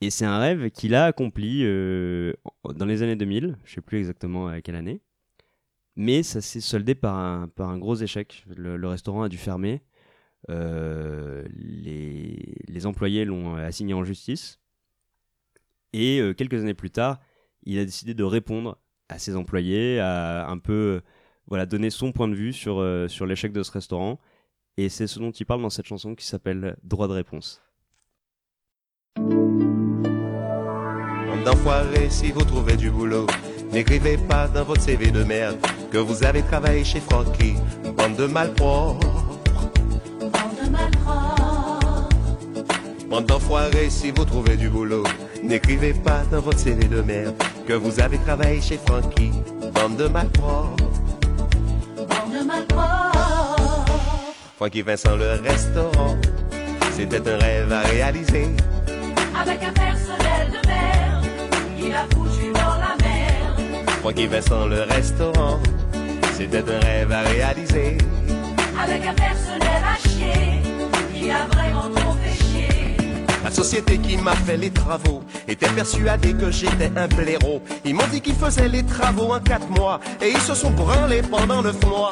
Et 0.00 0.10
c'est 0.10 0.24
un 0.24 0.38
rêve 0.38 0.70
qu'il 0.70 0.94
a 0.94 1.04
accompli 1.04 1.60
euh, 1.64 2.32
dans 2.74 2.86
les 2.86 3.02
années 3.02 3.16
2000, 3.16 3.56
je 3.64 3.74
sais 3.74 3.80
plus 3.80 3.98
exactement 3.98 4.48
à 4.48 4.60
quelle 4.60 4.76
année. 4.76 5.00
Mais 5.96 6.22
ça 6.22 6.40
s'est 6.40 6.60
soldé 6.60 6.94
par 6.94 7.16
un, 7.16 7.48
par 7.48 7.68
un 7.70 7.78
gros 7.78 7.96
échec. 7.96 8.44
Le, 8.56 8.76
le 8.76 8.88
restaurant 8.88 9.22
a 9.22 9.28
dû 9.28 9.36
fermer. 9.36 9.82
Euh, 10.48 11.44
les, 11.52 12.54
les 12.68 12.86
employés 12.86 13.24
l'ont 13.24 13.56
assigné 13.56 13.92
en 13.94 14.04
justice. 14.04 14.58
Et 15.98 16.20
euh, 16.20 16.32
quelques 16.32 16.60
années 16.62 16.74
plus 16.74 16.92
tard, 16.92 17.18
il 17.64 17.76
a 17.80 17.84
décidé 17.84 18.14
de 18.14 18.22
répondre 18.22 18.78
à 19.08 19.18
ses 19.18 19.34
employés, 19.34 19.98
à 19.98 20.48
un 20.48 20.58
peu 20.58 21.00
voilà, 21.48 21.66
donner 21.66 21.90
son 21.90 22.12
point 22.12 22.28
de 22.28 22.34
vue 22.34 22.52
sur, 22.52 22.78
euh, 22.78 23.08
sur 23.08 23.26
l'échec 23.26 23.52
de 23.52 23.64
ce 23.64 23.72
restaurant. 23.72 24.20
Et 24.76 24.88
c'est 24.88 25.08
ce 25.08 25.18
dont 25.18 25.32
il 25.32 25.44
parle 25.44 25.60
dans 25.60 25.70
cette 25.70 25.86
chanson 25.86 26.14
qui 26.14 26.24
s'appelle 26.24 26.76
Droit 26.84 27.08
de 27.08 27.14
réponse. 27.14 27.60
I'm 29.18 29.74
d'enfoirés, 31.44 32.10
si 32.10 32.30
vous 32.30 32.44
trouvez 32.44 32.76
du 32.76 32.90
boulot, 32.90 33.26
n'écrivez 33.72 34.18
pas 34.18 34.46
dans 34.46 34.62
votre 34.62 34.82
CV 34.82 35.10
de 35.10 35.24
merde 35.24 35.58
que 35.90 35.98
vous 35.98 36.22
avez 36.22 36.42
travaillé 36.42 36.84
chez 36.84 37.00
Frankie. 37.00 37.54
Bande 37.96 38.14
de 38.14 38.26
malpropres. 38.26 39.17
Bande 43.08 43.24
d'enfoirés, 43.24 43.88
si 43.88 44.10
vous 44.10 44.24
trouvez 44.26 44.56
du 44.56 44.68
boulot, 44.68 45.02
n'écrivez 45.42 45.94
pas 45.94 46.22
dans 46.30 46.40
votre 46.40 46.58
CV 46.58 46.84
de 46.88 47.00
merde 47.00 47.34
que 47.66 47.72
vous 47.72 48.00
avez 48.00 48.18
travaillé 48.18 48.60
chez 48.60 48.78
Frankie. 48.86 49.32
Bande 49.72 49.96
de 49.96 50.08
malpropres. 50.08 50.76
Frankie 54.56 54.82
Vincent, 54.82 55.16
le 55.16 55.40
restaurant, 55.48 56.16
c'était 56.92 57.26
un 57.26 57.38
rêve 57.38 57.72
à 57.72 57.80
réaliser. 57.80 58.48
Avec 59.40 59.62
un 59.62 59.72
personnel 59.72 60.50
de 60.50 60.68
merde, 60.68 61.26
il 61.78 61.94
a 61.94 62.04
foutu 62.12 62.52
dans 62.52 62.76
la 62.76 62.94
merde. 63.00 63.90
Francky 64.00 64.26
Vincent, 64.26 64.66
le 64.66 64.82
restaurant, 64.82 65.60
c'était 66.34 66.58
un 66.58 66.80
rêve 66.80 67.12
à 67.12 67.22
réaliser. 67.22 67.96
Avec 68.78 69.06
un 69.06 69.14
personnel 69.14 69.82
à 69.82 70.08
chier, 70.08 70.60
il 71.14 71.30
a 71.30 71.46
vraiment 71.46 71.88
trop. 71.94 72.17
La 73.48 73.54
société 73.54 73.96
qui 73.96 74.18
m'a 74.18 74.36
fait 74.36 74.58
les 74.58 74.68
travaux 74.68 75.22
était 75.48 75.70
persuadée 75.70 76.34
que 76.34 76.50
j'étais 76.50 76.92
un 76.94 77.08
blaireau. 77.08 77.62
Ils 77.82 77.94
m'ont 77.94 78.06
dit 78.12 78.20
qu'ils 78.20 78.34
faisaient 78.34 78.68
les 78.68 78.82
travaux 78.82 79.32
en 79.32 79.40
quatre 79.40 79.70
mois 79.70 80.00
et 80.20 80.28
ils 80.28 80.40
se 80.40 80.54
sont 80.54 80.70
branlés 80.70 81.22
pendant 81.22 81.62
neuf 81.62 81.82
mois. 81.86 82.10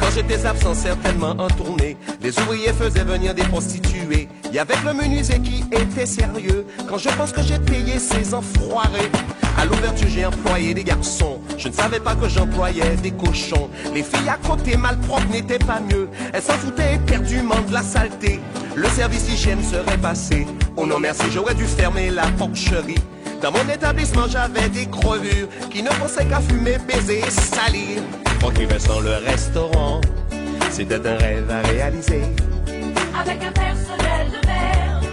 Quand 0.00 0.06
j'étais 0.14 0.46
absent, 0.46 0.72
certainement 0.72 1.32
en 1.32 1.48
tournée, 1.48 1.98
les 2.22 2.30
ouvriers 2.40 2.72
faisaient 2.72 3.04
venir 3.04 3.34
des 3.34 3.42
prostituées. 3.42 4.26
Y 4.52 4.58
avait 4.58 4.74
le 4.84 4.92
menuisier 4.92 5.38
qui 5.38 5.64
était 5.70 6.06
sérieux. 6.06 6.66
Quand 6.88 6.98
je 6.98 7.08
pense 7.10 7.30
que 7.30 7.40
j'ai 7.40 7.58
payé 7.58 8.00
ces 8.00 8.34
enfoirés. 8.34 9.10
À 9.56 9.64
l'ouverture, 9.64 10.08
j'ai 10.08 10.26
employé 10.26 10.74
des 10.74 10.82
garçons. 10.82 11.38
Je 11.56 11.68
ne 11.68 11.72
savais 11.72 12.00
pas 12.00 12.16
que 12.16 12.28
j'employais 12.28 12.96
des 12.96 13.12
cochons. 13.12 13.70
Les 13.94 14.02
filles 14.02 14.28
à 14.28 14.38
côté 14.44 14.76
malpropres 14.76 15.28
n'étaient 15.30 15.58
pas 15.58 15.80
mieux. 15.80 16.08
Elles 16.32 16.42
s'en 16.42 16.54
foutaient 16.54 16.94
éperdument 16.94 17.60
de 17.68 17.72
la 17.72 17.82
saleté. 17.82 18.40
Le 18.74 18.88
service 18.88 19.28
hygiène 19.32 19.62
serait 19.62 19.98
passé. 19.98 20.46
Oh 20.76 20.84
non 20.84 20.98
merci, 20.98 21.24
j'aurais 21.32 21.54
dû 21.54 21.64
fermer 21.64 22.10
la 22.10 22.26
porcherie. 22.38 22.98
Dans 23.40 23.52
mon 23.52 23.72
établissement, 23.72 24.26
j'avais 24.28 24.68
des 24.68 24.86
crevures 24.86 25.48
qui 25.70 25.82
ne 25.82 25.90
pensaient 25.90 26.26
qu'à 26.26 26.40
fumer, 26.40 26.78
baiser 26.88 27.20
et 27.20 27.30
salir. 27.30 28.02
Francky 28.40 28.64
Vincent, 28.64 29.00
le 29.00 29.14
restaurant, 29.30 30.00
c'était 30.70 31.06
un 31.06 31.16
rêve 31.18 31.50
à 31.50 31.60
réaliser. 31.68 32.22
Avec 33.18 33.42
un 33.42 33.52
personnel 33.52 34.26
de 34.30 34.46
merde, 34.46 35.04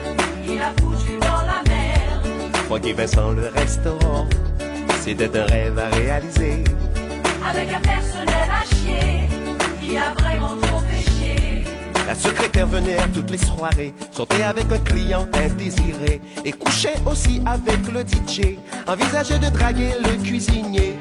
il 0.48 0.62
a 0.62 0.72
foutu 0.82 1.18
dans 1.20 1.46
la 1.46 1.62
merde. 1.68 2.56
Francky 2.68 2.94
Vincent, 2.94 3.32
le 3.32 3.48
restaurant, 3.48 4.28
c'était 5.02 5.38
un 5.38 5.46
rêve 5.46 5.80
à 5.80 5.90
réaliser. 5.96 6.64
Avec 7.48 7.74
un 7.74 7.80
personnel 7.80 8.50
à 8.52 8.66
chier, 8.76 9.30
il 9.82 9.98
a 9.98 10.14
vraiment 10.14 10.56
trop 10.62 10.82
chier. 11.02 11.64
La 12.06 12.16
secrétaire 12.16 12.68
venait 12.68 12.98
à 12.98 13.08
toutes 13.08 13.32
les 13.32 13.38
soirées, 13.38 13.94
sortait 14.12 14.44
avec 14.44 14.72
un 14.72 14.80
client 14.80 15.28
indésiré 15.34 16.22
et 16.46 16.52
couchait 16.52 16.96
aussi 17.06 17.42
avec 17.46 17.92
le 17.92 18.02
DJ. 18.02 18.58
Envisageait 18.88 19.40
de 19.40 19.50
draguer 19.50 19.92
le 20.04 20.24
cuisinier, 20.24 20.94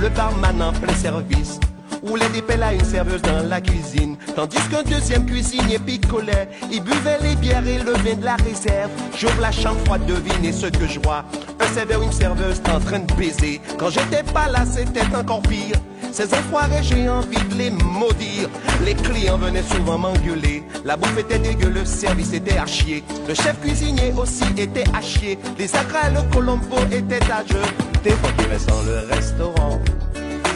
le 0.00 0.08
barman 0.10 0.62
en 0.62 0.72
plein 0.72 0.94
service. 0.94 1.58
Roulait 2.06 2.28
des 2.28 2.42
pelles 2.42 2.62
à 2.62 2.72
une 2.72 2.84
serveuse 2.84 3.22
dans 3.22 3.48
la 3.48 3.60
cuisine, 3.60 4.16
tandis 4.34 4.58
qu'un 4.70 4.82
deuxième 4.82 5.26
cuisinier 5.26 5.78
picolait. 5.78 6.48
Il 6.70 6.82
buvait 6.82 7.18
les 7.22 7.34
bières 7.36 7.66
et 7.66 7.78
le 7.78 7.92
vin 7.92 8.14
de 8.14 8.24
la 8.24 8.36
réserve. 8.36 8.90
J'ouvre 9.16 9.40
la 9.40 9.50
chambre 9.50 9.80
froide, 9.84 10.06
devinez 10.06 10.52
ce 10.52 10.66
que 10.66 10.86
je 10.86 11.00
vois. 11.00 11.24
Un 11.60 11.74
serveur, 11.74 12.02
une 12.02 12.12
serveuse 12.12 12.60
en 12.72 12.80
train 12.80 13.00
de 13.00 13.12
baiser. 13.14 13.60
Quand 13.78 13.90
j'étais 13.90 14.22
pas 14.22 14.48
là, 14.48 14.64
c'était 14.64 15.06
encore 15.16 15.42
pire. 15.42 15.76
Ces 16.12 16.32
enfoirés, 16.32 16.82
j'ai 16.82 17.08
envie 17.08 17.42
de 17.50 17.54
les 17.56 17.70
maudire. 17.70 18.48
Les 18.84 18.94
clients 18.94 19.38
venaient 19.38 19.62
souvent 19.62 19.98
m'engueuler. 19.98 20.62
La 20.84 20.96
bouffe 20.96 21.18
était 21.18 21.38
dégueu, 21.38 21.68
le 21.68 21.84
service 21.84 22.32
était 22.32 22.56
à 22.56 22.66
chier. 22.66 23.02
Le 23.28 23.34
chef 23.34 23.60
cuisinier 23.60 24.14
aussi 24.16 24.44
était 24.56 24.84
à 24.94 25.00
chier. 25.00 25.38
Les 25.58 25.66
le 25.66 26.32
colombo 26.32 26.76
étaient 26.92 27.32
à 27.32 27.44
jeu. 27.46 27.62
Qui 28.06 28.44
Vincent 28.44 28.82
le 28.86 29.12
restaurant, 29.12 29.80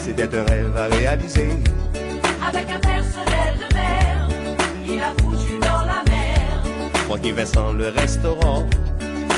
c'était 0.01 0.35
un 0.35 0.45
rêve 0.45 0.77
à 0.77 0.87
réaliser. 0.95 1.51
Avec 2.47 2.71
un 2.71 2.79
personnel 2.79 3.55
de 3.59 3.75
merde, 3.75 4.33
il 4.87 5.01
a 5.01 5.13
foutu 5.21 5.59
dans 5.61 5.85
la 5.85 6.03
merde. 6.09 6.97
Francky 7.07 7.33
Vincent 7.33 7.73
le 7.73 7.89
restaurant, 7.89 8.65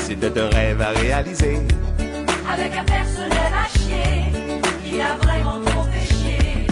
c'était 0.05 0.39
un 0.39 0.49
rêve 0.49 0.81
à 0.81 0.89
réaliser. 0.89 1.59
Avec 2.51 2.77
un 2.77 2.83
personnel 2.83 3.51
à 3.53 3.67
chier, 3.77 4.31
il 4.85 5.01
a 5.01 5.17
vraiment 5.17 5.59
trop 5.65 5.85
chier. 6.07 6.65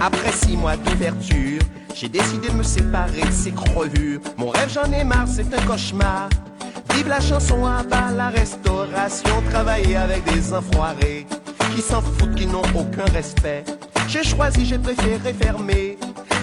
Après 0.00 0.32
six 0.32 0.56
mois 0.56 0.76
d'ouverture, 0.76 1.62
j'ai 1.94 2.08
décidé 2.08 2.48
de 2.48 2.54
me 2.54 2.62
séparer 2.62 3.22
de 3.22 3.32
ces 3.32 3.52
crevures. 3.52 4.20
Mon 4.36 4.50
rêve, 4.50 4.70
j'en 4.72 4.92
ai 4.92 5.04
marre, 5.04 5.26
c'est 5.28 5.52
un 5.54 5.62
cauchemar. 5.62 6.28
Vive 6.94 7.08
la 7.08 7.20
chanson 7.20 7.64
à 7.64 7.82
bas 7.82 8.10
la 8.14 8.28
restauration, 8.28 9.42
travailler 9.50 9.96
avec 9.96 10.24
des 10.32 10.52
enfoirés 10.52 11.26
qui 11.78 11.84
s'en 11.84 12.02
foutent, 12.02 12.34
qui 12.34 12.48
n'ont 12.48 12.62
aucun 12.74 13.04
respect. 13.12 13.62
J'ai 14.08 14.24
choisi, 14.24 14.66
j'ai 14.66 14.78
préféré 14.78 15.32
fermer 15.32 15.96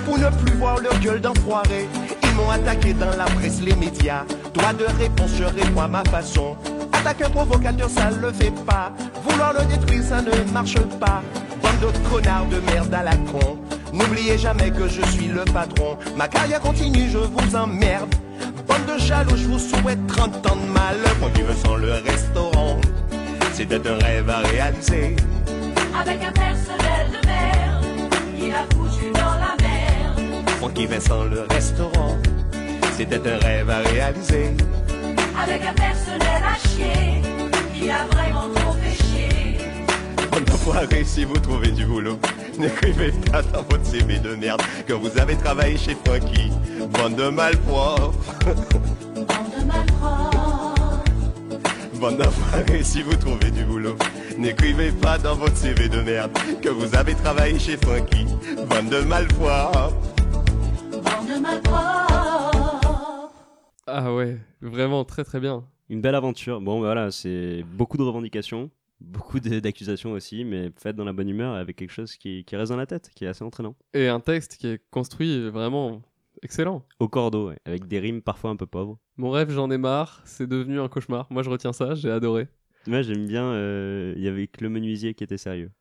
pour 0.06 0.18
ne 0.18 0.30
plus 0.30 0.56
voir 0.56 0.80
leur 0.80 0.98
gueule 1.00 1.20
d'enfoirés. 1.20 1.90
Ils 2.24 2.36
m'ont 2.36 2.50
attaqué 2.50 2.94
dans 2.94 3.14
la 3.18 3.26
presse, 3.26 3.60
les 3.62 3.76
médias. 3.76 4.24
Droit 4.54 4.72
de 4.72 4.86
réponse, 4.98 5.32
je 5.38 5.44
réponds 5.44 5.82
à 5.82 5.90
ma 5.90 6.06
façon. 6.06 6.56
Attaquer 6.94 7.26
un 7.26 7.32
provocateur, 7.32 7.90
ça 7.90 8.12
le 8.12 8.32
fait 8.32 8.54
pas. 8.66 8.94
Vouloir 9.28 9.52
le 9.52 9.66
détruire, 9.66 10.04
ça 10.04 10.22
ne 10.22 10.54
marche 10.54 10.80
pas. 11.02 11.22
Bande 11.62 11.92
de 11.92 12.10
connards 12.10 12.46
de 12.46 12.60
merde 12.72 12.94
à 12.94 13.04
la 13.04 13.18
con. 13.18 13.58
N'oubliez 13.92 14.38
jamais 14.38 14.72
que 14.72 14.88
je 14.88 15.02
suis 15.12 15.28
le 15.28 15.44
patron. 15.44 15.98
Ma 16.16 16.30
carrière 16.30 16.62
continue, 16.62 17.10
je 17.10 17.18
vous 17.18 17.56
emmerde. 17.58 18.16
Bande 18.70 18.86
de 18.86 18.98
jaloux, 19.04 19.36
je 19.36 19.48
vous 19.48 19.60
souhaite 19.60 20.00
30 20.08 20.50
ans 20.50 20.56
de 20.56 20.72
malheur. 20.72 21.18
Moi 21.20 21.30
qui 21.34 21.44
me 21.44 21.54
sens 21.54 21.78
le 21.78 21.92
restaurant. 22.10 22.80
C'était 23.58 23.88
un 23.88 23.98
rêve 24.00 24.30
à 24.30 24.40
réaliser. 24.40 25.16
Avec 25.98 26.22
un 26.22 26.32
personnel 26.34 27.08
de 27.10 27.26
merde, 27.26 27.86
il 28.38 28.52
a 28.52 28.66
foutu 28.76 29.10
dans 29.14 29.36
la 29.40 29.56
merde. 29.62 30.50
Francky 30.58 30.86
Vincent, 30.86 31.24
le 31.24 31.44
restaurant. 31.50 32.18
C'était 32.98 33.26
un 33.26 33.38
rêve 33.38 33.70
à 33.70 33.78
réaliser. 33.78 34.50
Avec 35.42 35.62
un 35.64 35.74
personnel 35.74 36.44
à 36.44 36.68
chier, 36.68 37.22
il 37.82 37.90
a 37.90 38.06
vraiment 38.08 38.54
trop 38.56 38.74
fait 38.74 39.04
chier. 39.06 39.58
Bande 40.30 40.44
d'enfoirés, 40.44 41.06
si 41.06 41.24
vous 41.24 41.40
trouvez 41.40 41.72
du 41.72 41.86
boulot, 41.86 42.20
n'écrivez 42.60 43.14
pas 43.32 43.42
dans 43.42 43.62
votre 43.62 43.86
CV 43.86 44.20
de 44.20 44.36
merde 44.36 44.62
que 44.86 44.92
vous 44.92 45.18
avez 45.18 45.38
travaillé 45.38 45.78
chez 45.78 45.96
Francky. 46.04 46.52
Bande 46.90 47.16
de 47.16 47.30
malpropres. 47.30 48.20
Bande 52.06 52.18
d'enfoirés, 52.18 52.84
si 52.84 53.02
vous 53.02 53.16
trouvez 53.16 53.50
du 53.50 53.64
boulot, 53.64 53.96
n'écrivez 54.38 54.92
pas 54.92 55.18
dans 55.18 55.34
votre 55.34 55.58
CV 55.58 55.90
de 55.90 56.02
merde 56.02 56.32
que 56.62 56.70
vous 56.70 56.96
avez 56.96 57.16
travaillé 57.16 57.58
chez 57.58 57.78
Francky. 57.78 58.26
Bande 58.70 58.92
de 58.92 59.00
malpropres. 59.00 59.92
Bande 60.92 61.28
de 61.28 61.42
malpropres. 61.42 63.32
Ah 63.88 64.14
ouais, 64.14 64.38
vraiment 64.62 65.04
très 65.04 65.24
très 65.24 65.40
bien. 65.40 65.66
Une 65.90 66.02
belle 66.02 66.14
aventure. 66.14 66.62
Bon, 66.62 66.80
bah 66.80 66.86
voilà, 66.86 67.10
c'est 67.10 67.64
beaucoup 67.74 67.98
de 67.98 68.04
revendications, 68.04 68.70
beaucoup 69.02 69.40
d'accusations 69.40 70.12
aussi, 70.12 70.46
mais 70.46 70.72
faites 70.78 70.96
dans 70.96 71.06
la 71.06 71.14
bonne 71.14 71.30
humeur 71.30 71.56
et 71.58 71.60
avec 71.60 71.76
quelque 71.76 71.94
chose 71.94 72.18
qui, 72.18 72.44
qui 72.46 72.56
reste 72.56 72.72
dans 72.72 72.78
la 72.78 72.86
tête, 72.86 73.10
qui 73.16 73.26
est 73.26 73.30
assez 73.30 73.44
entraînant. 73.44 73.74
Et 73.96 74.10
un 74.10 74.20
texte 74.20 74.58
qui 74.58 74.68
est 74.68 74.82
construit 74.92 75.50
vraiment 75.50 76.04
excellent. 76.44 76.86
Au 77.00 77.08
cordeau, 77.08 77.50
ouais, 77.50 77.60
avec 77.66 77.88
des 77.88 78.00
rimes 78.00 78.22
parfois 78.22 78.50
un 78.50 78.56
peu 78.56 78.66
pauvres. 78.66 78.98
Mon 79.18 79.30
rêve, 79.32 79.52
j'en 79.52 79.70
ai 79.72 79.78
marre, 79.78 80.22
c'est 80.26 80.48
devenu 80.48 80.80
un 80.80 80.88
cauchemar. 80.88 81.28
Moi, 81.30 81.44
je 81.44 81.50
retiens 81.50 81.74
ça, 81.74 81.96
j'ai 81.96 82.12
adoré. 82.12 82.48
Moi, 82.88 83.02
j'aime 83.02 83.26
bien, 83.28 83.44
euh, 83.46 84.14
il 84.16 84.24
y 84.24 84.28
avait 84.28 84.48
que 84.48 84.64
le 84.64 84.70
menuisier 84.70 85.14
qui 85.14 85.24
était 85.24 85.38
sérieux. 85.38 85.72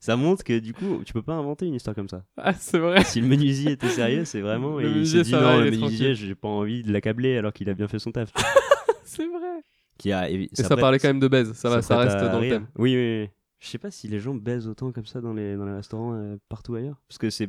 ça 0.00 0.16
montre 0.16 0.44
que 0.44 0.58
du 0.58 0.74
coup, 0.74 1.02
tu 1.04 1.12
peux 1.12 1.22
pas 1.22 1.34
inventer 1.34 1.66
une 1.66 1.74
histoire 1.74 1.94
comme 1.96 2.08
ça. 2.08 2.24
Ah, 2.36 2.52
c'est 2.52 2.78
vrai. 2.78 3.02
Si 3.04 3.20
le 3.20 3.26
menuisier 3.26 3.72
était 3.72 3.88
sérieux, 3.88 4.24
c'est 4.24 4.40
vraiment. 4.40 4.78
Le 4.78 4.88
et 4.88 4.98
il 5.00 5.06
s'est 5.06 5.22
dit 5.22 5.30
ça 5.30 5.40
va, 5.40 5.54
non, 5.56 5.60
le 5.64 5.70
menuisier, 5.70 6.14
j'ai 6.14 6.34
pas 6.34 6.48
envie 6.48 6.82
de 6.82 6.92
l'accabler 6.92 7.36
alors 7.38 7.52
qu'il 7.52 7.70
a 7.70 7.74
bien 7.74 7.88
fait 7.88 7.98
son 7.98 8.12
taf. 8.12 8.32
c'est 9.04 9.26
vrai. 9.26 9.62
Qui 9.96 10.12
a, 10.12 10.28
et 10.28 10.34
Et 10.42 10.48
ça, 10.62 10.76
parlait 10.76 10.98
quand 10.98 11.08
même 11.08 11.20
de 11.20 11.28
baise, 11.28 11.52
ça 11.54 11.70
va, 11.70 11.80
ça 11.80 11.96
reste 11.96 12.18
dans 12.18 12.32
le 12.32 12.38
rire. 12.38 12.50
thème. 12.54 12.66
Oui, 12.76 12.94
oui, 12.96 13.22
oui. 13.22 13.28
Je 13.64 13.70
sais 13.70 13.78
pas 13.78 13.90
si 13.90 14.08
les 14.08 14.20
gens 14.20 14.34
baisent 14.34 14.68
autant 14.68 14.92
comme 14.92 15.06
ça 15.06 15.22
dans 15.22 15.32
les, 15.32 15.56
dans 15.56 15.64
les 15.64 15.72
restaurants 15.72 16.12
euh, 16.14 16.36
partout 16.50 16.74
ailleurs. 16.74 17.00
Parce 17.08 17.16
que 17.16 17.30
c'est 17.30 17.48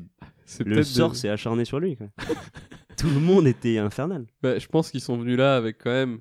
le 0.66 0.82
sort 0.84 1.12
de- 1.12 1.16
s'est 1.16 1.28
acharné 1.30 1.66
sur 1.66 1.80
lui. 1.80 1.98
quoi. 1.98 2.08
Tout 2.98 3.10
le 3.10 3.20
monde 3.20 3.46
était 3.48 3.78
infernal. 3.80 4.26
Bah, 4.42 4.58
je 4.58 4.68
pense 4.68 4.92
qu'ils 4.92 5.02
sont 5.02 5.18
venus 5.18 5.38
là 5.38 5.58
avec 5.58 5.78
quand 5.84 5.92
même 5.92 6.20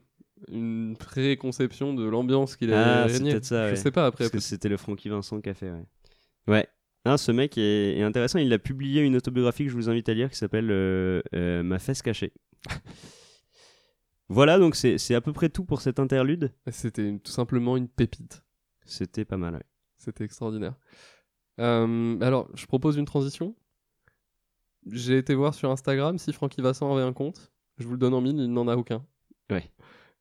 une 0.51 0.97
préconception 0.99 1.95
de 1.95 2.05
l'ambiance 2.05 2.57
qu'il 2.57 2.73
Ah, 2.73 3.03
avait 3.05 3.09
c'est 3.13 3.19
régné. 3.19 3.31
peut-être 3.31 3.45
ça. 3.45 3.67
Je 3.69 3.71
ouais. 3.71 3.77
sais 3.77 3.91
pas 3.93 4.07
après. 4.07 4.25
Parce 4.25 4.33
que 4.33 4.41
c'était 4.41 4.69
le 4.69 4.77
Francky 4.77 5.09
Vincent 5.09 5.41
qui 5.41 5.49
a 5.49 5.55
fait. 5.55 5.71
Ouais. 5.71 5.85
Ouais. 6.49 6.69
Ah, 7.05 7.17
ce 7.17 7.31
mec 7.31 7.57
est, 7.57 7.97
est 7.99 8.03
intéressant. 8.03 8.39
Il 8.41 8.53
a 8.53 8.59
publié 8.59 9.03
une 9.03 9.15
autobiographie 9.15 9.65
que 9.65 9.71
je 9.71 9.77
vous 9.77 9.89
invite 9.89 10.09
à 10.09 10.15
lire 10.15 10.29
qui 10.31 10.37
s'appelle 10.37 10.71
euh, 10.73 11.23
euh, 11.35 11.63
Ma 11.63 11.79
fesse 11.79 12.03
cachée. 12.03 12.33
Voilà, 14.29 14.59
donc 14.59 14.75
c'est 14.75 14.97
c'est 14.97 15.15
à 15.15 15.21
peu 15.21 15.33
près 15.35 15.51
tout 15.51 15.65
pour 15.65 15.83
cette 15.83 15.99
interlude. 16.01 16.51
C'était 16.71 17.19
tout 17.23 17.31
simplement 17.31 17.77
une 17.77 17.89
pépite. 17.89 18.43
C'était 18.87 19.25
pas 19.27 19.37
mal, 19.37 19.55
ouais. 19.55 19.63
C'était 20.05 20.25
extraordinaire. 20.25 20.75
Euh, 21.61 22.19
alors, 22.21 22.49
je 22.55 22.67
propose 22.67 22.97
une 22.97 23.05
transition. 23.05 23.55
J'ai 24.91 25.19
été 25.19 25.35
voir 25.35 25.55
sur 25.55 25.71
Instagram 25.71 26.19
si 26.19 26.33
Francky 26.33 26.61
Vincent 26.61 26.93
avait 26.93 27.07
un 27.07 27.13
compte. 27.13 27.53
Je 27.79 27.87
vous 27.87 27.93
le 27.93 27.99
donne 27.99 28.15
en 28.15 28.21
mine, 28.21 28.39
il 28.39 28.53
n'en 28.53 28.69
a 28.69 28.77
aucun. 28.77 29.05
Ouais. 29.51 29.71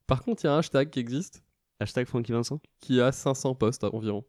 Par 0.08 0.24
contre, 0.24 0.43
il 0.43 0.48
y 0.48 0.50
a 0.50 0.54
un 0.54 0.60
hashtag 0.60 0.89
qui 0.89 1.00
existe 1.00 1.43
Hashtag 1.80 2.08
Francky 2.08 2.32
Vincent, 2.32 2.62
qui 2.80 3.02
a 3.02 3.12
500 3.12 3.56
posts 3.56 3.84
environ. 3.84 4.24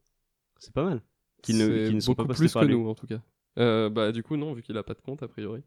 c'est 0.59 0.73
pas 0.73 0.85
mal. 0.85 1.03
Qui 1.43 1.55
ne, 1.55 1.89
qui 1.89 1.95
ne 1.95 2.01
sont 2.01 2.13
beaucoup 2.13 2.27
pas 2.27 2.35
plus 2.35 2.53
que 2.53 2.65
lui. 2.65 2.75
nous 2.75 2.89
en 2.89 2.95
tout 2.95 3.07
cas. 3.07 3.21
Euh, 3.59 3.91
bah 3.91 4.11
du 4.11 4.23
coup 4.23 4.37
non, 4.37 4.55
vu 4.55 4.63
qu'il 4.63 4.77
a 4.77 4.83
pas 4.83 4.95
de 4.95 5.01
compte 5.01 5.23
a 5.23 5.29
priori. 5.29 5.63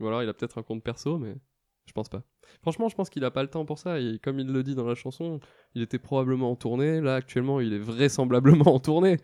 Ou 0.00 0.08
alors 0.08 0.22
il 0.22 0.28
a 0.28 0.34
peut-être 0.34 0.58
un 0.58 0.62
compte 0.62 0.82
perso, 0.82 1.18
mais 1.18 1.36
je 1.90 1.92
pense 1.92 2.08
pas. 2.08 2.22
Franchement, 2.62 2.88
je 2.88 2.94
pense 2.94 3.10
qu'il 3.10 3.24
a 3.24 3.32
pas 3.32 3.42
le 3.42 3.48
temps 3.50 3.64
pour 3.64 3.76
ça. 3.78 3.98
Et 3.98 4.20
comme 4.22 4.38
il 4.38 4.46
le 4.46 4.62
dit 4.62 4.76
dans 4.76 4.86
la 4.86 4.94
chanson, 4.94 5.40
il 5.74 5.82
était 5.82 5.98
probablement 5.98 6.52
en 6.52 6.54
tournée. 6.56 7.00
Là 7.00 7.16
actuellement, 7.16 7.58
il 7.58 7.72
est 7.72 7.78
vraisemblablement 7.80 8.72
en 8.72 8.78
tournée. 8.78 9.16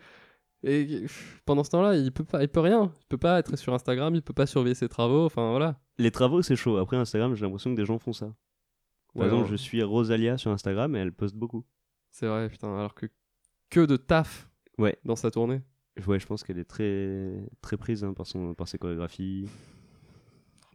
Et 0.63 1.05
pendant 1.45 1.63
ce 1.63 1.69
temps-là, 1.69 1.95
il 1.95 2.11
peut 2.11 2.25
pas, 2.25 2.43
il 2.43 2.49
peut 2.49 2.59
rien. 2.59 2.91
Il 2.99 3.05
peut 3.07 3.17
pas 3.17 3.39
être 3.39 3.55
sur 3.55 3.73
Instagram, 3.73 4.13
il 4.15 4.21
peut 4.21 4.33
pas 4.33 4.45
surveiller 4.45 4.75
ses 4.75 4.89
travaux. 4.89 5.25
Enfin 5.25 5.49
voilà. 5.51 5.79
Les 5.97 6.11
travaux, 6.11 6.41
c'est 6.41 6.57
chaud. 6.57 6.75
Après 6.75 6.97
Instagram, 6.97 7.33
j'ai 7.35 7.45
l'impression 7.45 7.71
que 7.71 7.79
des 7.79 7.85
gens 7.85 7.99
font 7.99 8.11
ça. 8.13 8.25
Par 8.25 9.21
Ouais, 9.21 9.25
exemple, 9.25 9.49
je 9.49 9.55
suis 9.55 9.81
Rosalia 9.81 10.37
sur 10.37 10.51
Instagram 10.51 10.93
et 10.95 10.99
elle 10.99 11.13
poste 11.13 11.35
beaucoup. 11.35 11.63
C'est 12.11 12.27
vrai, 12.27 12.49
putain. 12.49 12.75
Alors 12.77 12.93
que 12.93 13.05
que 13.69 13.85
de 13.85 13.95
taf. 13.95 14.49
Ouais. 14.77 14.97
Dans 15.05 15.15
sa 15.15 15.31
tournée. 15.31 15.61
Ouais, 16.05 16.19
je 16.19 16.27
pense 16.27 16.43
qu'elle 16.43 16.59
est 16.59 16.69
très, 16.69 17.33
très 17.61 17.77
prise 17.77 18.03
hein, 18.03 18.13
par, 18.13 18.27
son, 18.27 18.53
par 18.53 18.67
ses 18.67 18.77
chorégraphies. 18.77 19.47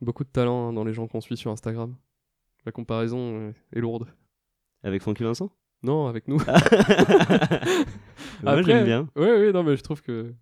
Beaucoup 0.02 0.24
de 0.24 0.28
talent 0.28 0.68
hein, 0.68 0.72
dans 0.74 0.84
les 0.84 0.92
gens 0.92 1.06
qu'on 1.08 1.20
suit 1.22 1.36
sur 1.36 1.50
Instagram. 1.50 1.96
La 2.66 2.72
comparaison 2.72 3.54
est 3.72 3.80
lourde. 3.80 4.06
Avec 4.82 5.00
Francky 5.00 5.22
Vincent? 5.22 5.50
Non, 5.82 6.06
avec 6.08 6.28
nous. 6.28 6.36
Moi, 8.42 8.52
Après- 8.52 8.62
j'aime 8.64 8.84
bien. 8.84 9.08
Oui, 9.16 9.26
oui, 9.38 9.52
non, 9.52 9.62
mais 9.62 9.76
je 9.76 9.82
trouve 9.82 10.02
que. 10.02 10.34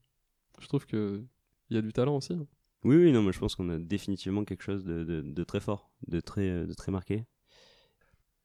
Je 0.58 0.66
trouve 0.66 0.86
que. 0.86 1.22
Il 1.70 1.76
y 1.76 1.78
a 1.78 1.82
du 1.82 1.92
talent 1.92 2.16
aussi. 2.16 2.32
hein. 2.32 2.46
Oui, 2.84 2.96
oui, 2.96 3.12
non, 3.12 3.22
mais 3.22 3.32
je 3.32 3.38
pense 3.38 3.54
qu'on 3.54 3.68
a 3.68 3.78
définitivement 3.78 4.44
quelque 4.44 4.62
chose 4.62 4.84
de, 4.84 5.04
de- 5.04 5.20
de 5.20 5.44
très 5.44 5.60
fort, 5.60 5.90
de 6.08 6.20
très, 6.20 6.48
euh, 6.48 6.66
de 6.66 6.72
très 6.72 6.90
marqué. 6.90 7.24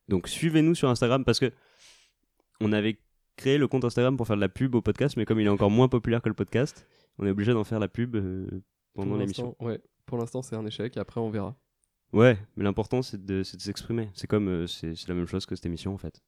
Donc 0.09 0.27
suivez-nous 0.27 0.75
sur 0.75 0.89
Instagram 0.89 1.23
parce 1.25 1.39
que 1.39 1.51
on 2.61 2.71
avait 2.73 2.99
créé 3.37 3.57
le 3.57 3.67
compte 3.67 3.85
Instagram 3.85 4.17
pour 4.17 4.27
faire 4.27 4.35
de 4.35 4.41
la 4.41 4.49
pub 4.49 4.75
au 4.75 4.81
podcast, 4.81 5.17
mais 5.17 5.25
comme 5.25 5.39
il 5.39 5.45
est 5.47 5.49
encore 5.49 5.71
moins 5.71 5.87
populaire 5.87 6.21
que 6.21 6.29
le 6.29 6.35
podcast, 6.35 6.85
on 7.17 7.25
est 7.25 7.29
obligé 7.31 7.53
d'en 7.53 7.63
faire 7.63 7.79
la 7.79 7.87
pub 7.87 8.15
euh, 8.15 8.45
pendant 8.93 9.15
l'émission. 9.17 9.55
Ouais, 9.59 9.81
pour 10.05 10.17
l'instant, 10.17 10.41
c'est 10.41 10.55
un 10.55 10.65
échec. 10.65 10.97
Après, 10.97 11.19
on 11.19 11.29
verra. 11.29 11.55
Ouais, 12.13 12.37
mais 12.55 12.63
l'important 12.63 13.01
c'est 13.01 13.25
de, 13.25 13.43
s'exprimer. 13.43 14.09
C'est 14.13 14.27
comme 14.27 14.47
euh, 14.47 14.67
c'est 14.67 15.07
la 15.07 15.15
même 15.15 15.25
chose 15.25 15.45
que 15.45 15.55
cette 15.55 15.65
émission 15.65 15.93
en 15.93 15.97
fait. 15.97 16.23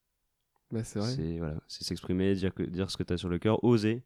Bah, 0.71 0.83
c'est 0.83 0.99
vrai. 0.99 1.09
C'est 1.09 1.37
voilà, 1.37 1.61
s'exprimer, 1.67 2.35
dire 2.35 2.53
que 2.53 2.63
dire 2.63 2.91
ce 2.91 2.97
que 2.97 3.03
tu 3.03 3.13
as 3.13 3.17
sur 3.17 3.29
le 3.29 3.39
cœur, 3.39 3.63
oser, 3.63 4.03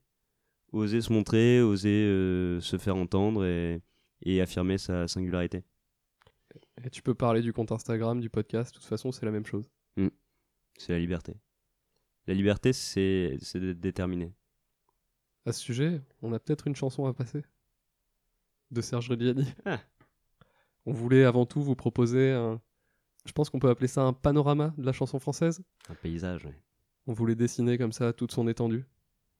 oser 0.72 1.02
se 1.02 1.12
montrer, 1.12 1.62
oser 1.62 1.90
euh, 1.90 2.60
se 2.60 2.78
faire 2.78 2.96
entendre 2.96 3.46
et, 3.46 3.82
et 4.22 4.42
affirmer 4.42 4.78
sa 4.78 5.08
singularité. 5.08 5.64
Et 6.84 6.90
tu 6.90 7.02
peux 7.02 7.16
parler 7.16 7.42
du 7.42 7.54
compte 7.54 7.72
Instagram, 7.72 8.20
du 8.20 8.30
podcast. 8.30 8.76
De 8.76 8.80
toute 8.80 8.88
façon, 8.88 9.12
c'est 9.12 9.26
la 9.26 9.32
même 9.32 9.46
chose. 9.46 9.72
C'est 10.78 10.94
la 10.94 11.00
liberté. 11.00 11.36
La 12.28 12.34
liberté, 12.34 12.74
c'est 12.74 13.38
c'est 13.42 13.60
d'être 13.60 13.80
déterminé. 13.80 14.34
À 15.46 15.52
ce 15.52 15.60
sujet, 15.60 16.02
on 16.22 16.34
a 16.34 16.40
peut-être 16.40 16.68
une 16.68 16.76
chanson 16.76 17.06
à 17.06 17.14
passer. 17.14 17.44
De 18.72 18.82
Serge 18.82 19.10
Reggiani. 19.10 19.54
Ah. 19.66 19.80
On 20.86 20.94
voulait 20.94 21.26
avant 21.26 21.46
tout 21.46 21.62
vous 21.62 21.76
proposer 21.76 22.32
un. 22.32 22.60
Je 23.26 23.32
pense 23.34 23.50
qu'on 23.50 23.60
peut 23.60 23.70
appeler 23.70 23.88
ça 23.88 24.02
un 24.02 24.14
panorama 24.14 24.74
de 24.78 24.86
la 24.86 24.94
chanson 24.94 25.20
française. 25.20 25.62
Un 25.90 25.94
paysage, 25.94 26.46
ouais. 26.46 26.60
On 27.06 27.14
voulait 27.14 27.36
dessiner 27.36 27.78
comme 27.78 27.92
ça 27.92 28.14
toute 28.14 28.32
son 28.32 28.48
étendue. 28.48 28.86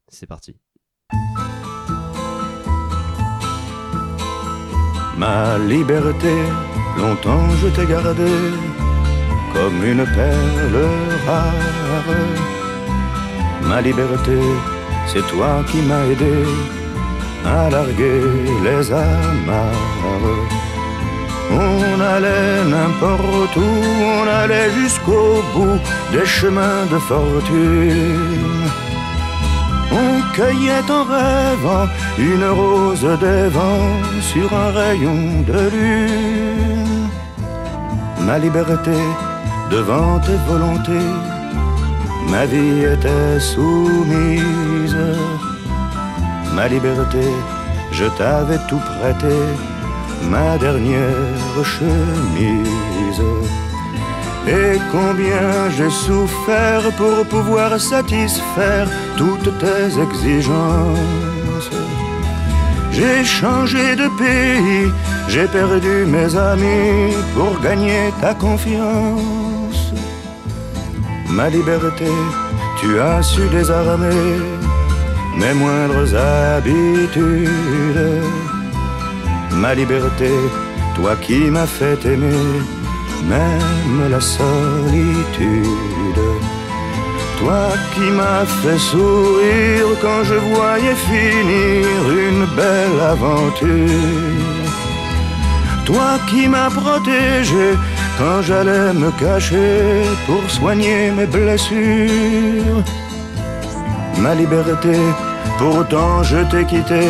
C'est 0.08 0.28
parti. 0.28 0.56
Ma 5.17 5.58
liberté, 5.60 6.34
longtemps 6.98 7.48
je 7.62 7.67
t'ai 7.76 7.86
gardée 7.86 8.41
comme 9.54 9.84
une 9.86 10.04
perle 10.06 10.78
rare. 11.26 11.54
Ma 13.63 13.82
liberté, 13.82 14.39
c'est 15.08 15.26
toi 15.28 15.63
qui 15.70 15.82
m'as 15.84 16.06
aidé 16.08 16.44
à 17.45 17.69
larguer 17.69 18.21
les 18.63 18.91
amarres. 18.91 20.51
On 21.54 21.99
allait 21.99 22.63
n'importe 22.63 23.56
où, 23.58 23.71
on 24.21 24.27
allait 24.27 24.69
jusqu'au 24.71 25.43
bout 25.54 25.80
des 26.12 26.25
chemins 26.25 26.86
de 26.89 26.97
fortune. 26.97 28.69
On 29.91 30.21
cueillait 30.34 30.89
en 30.89 31.04
rêvant 31.04 31.88
une 32.17 32.45
rose 32.45 33.08
des 33.19 33.49
vents 33.49 33.99
sur 34.21 34.54
un 34.54 34.71
rayon 34.71 35.41
de 35.45 35.69
lune. 35.75 37.10
Ma 38.21 38.38
liberté 38.38 38.97
devant 39.69 40.19
tes 40.19 40.39
volontés, 40.47 41.12
ma 42.30 42.45
vie 42.45 42.86
était 42.86 43.39
soumise. 43.39 44.95
Ma 46.53 46.67
liberté, 46.67 47.25
je 47.91 48.05
t'avais 48.17 48.59
tout 48.67 48.81
prêté, 48.99 49.35
ma 50.29 50.57
dernière 50.57 51.63
chemise. 51.63 53.21
Et 54.47 54.79
combien 54.91 55.69
j'ai 55.75 55.89
souffert 55.89 56.83
pour 56.97 57.25
pouvoir 57.27 57.79
satisfaire 57.79 58.87
toutes 59.15 59.51
tes 59.59 60.01
exigences. 60.01 61.69
J'ai 62.91 63.23
changé 63.23 63.95
de 63.95 64.07
pays, 64.17 64.91
j'ai 65.29 65.47
perdu 65.47 66.05
mes 66.05 66.35
amis 66.35 67.13
pour 67.33 67.59
gagner 67.61 68.11
ta 68.19 68.33
confiance. 68.33 69.93
Ma 71.29 71.47
liberté, 71.49 72.11
tu 72.79 72.99
as 72.99 73.23
su 73.23 73.47
désarmer 73.47 74.61
mes 75.41 75.54
moindres 75.54 76.13
habitudes. 76.15 77.49
Ma 79.62 79.73
liberté, 79.73 80.32
toi 80.95 81.15
qui 81.25 81.39
m'as 81.56 81.71
fait 81.80 82.01
aimer, 82.06 82.47
même 83.34 83.99
la 84.10 84.21
solitude. 84.21 85.71
Toi 87.39 87.69
qui 87.93 88.08
m'as 88.17 88.45
fait 88.62 88.82
sourire 88.91 89.89
quand 90.04 90.23
je 90.30 90.38
voyais 90.54 90.97
finir 91.10 91.88
une 92.27 92.45
belle 92.60 92.99
aventure. 93.13 94.69
Toi 95.86 96.12
qui 96.30 96.47
m'as 96.47 96.69
protégé 96.69 97.67
quand 98.19 98.39
j'allais 98.43 98.93
me 98.93 99.10
cacher 99.23 100.04
pour 100.27 100.43
soigner 100.58 101.10
mes 101.17 101.25
blessures. 101.25 102.84
Ma 104.19 104.36
liberté, 104.36 104.97
pourtant 105.62 106.24
je 106.24 106.39
t'ai 106.50 106.65
quitté 106.65 107.04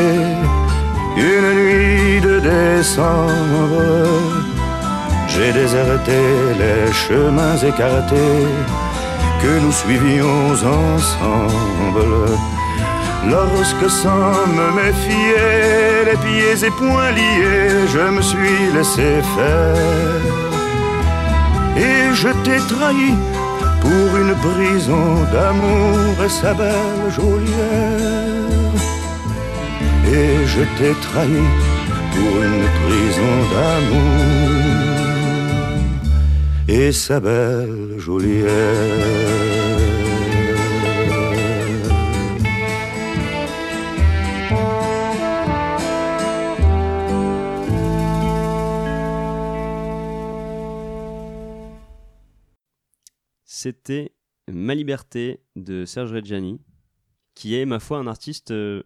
une 1.16 1.50
nuit 1.60 2.22
de 2.22 2.36
décembre. 2.40 3.82
J'ai 5.28 5.52
déserté 5.54 6.20
les 6.62 6.92
chemins 7.04 7.58
écartés 7.72 8.48
que 9.42 9.52
nous 9.64 9.72
suivions 9.72 10.52
ensemble. 10.52 12.16
Lorsque 13.34 13.90
sans 13.90 14.34
me 14.58 14.68
méfier, 14.80 15.48
les 16.08 16.20
pieds 16.26 16.60
et 16.68 16.72
poings 16.72 17.12
liés, 17.12 17.88
je 17.94 18.06
me 18.16 18.22
suis 18.22 18.62
laissé 18.76 19.10
faire. 19.36 20.22
Et 21.88 22.14
je 22.14 22.30
t'ai 22.44 22.60
trahi 22.74 23.14
pour 23.82 24.10
une 24.22 24.36
prison 24.48 25.06
d'amour 25.34 26.24
et 26.26 26.30
sa 26.30 26.54
belle 26.54 27.06
geôlière. 27.16 28.74
Et 30.18 30.34
je 30.54 30.62
t'ai 30.78 30.94
trahi 31.08 31.46
pour 32.14 32.34
une 32.48 32.66
prison 32.80 33.34
d'amour 33.54 34.72
et 36.68 36.92
sa 36.92 37.20
belle 37.20 37.96
geôlière. 37.98 39.61
C'était 53.62 54.12
Ma 54.52 54.74
liberté 54.74 55.40
de 55.56 55.86
Serge 55.86 56.12
Reggiani, 56.12 56.60
qui 57.36 57.54
est, 57.54 57.68
ma 57.68 57.80
foi, 57.80 58.00
un 58.00 58.08
artiste 58.08 58.50
euh, 58.50 58.82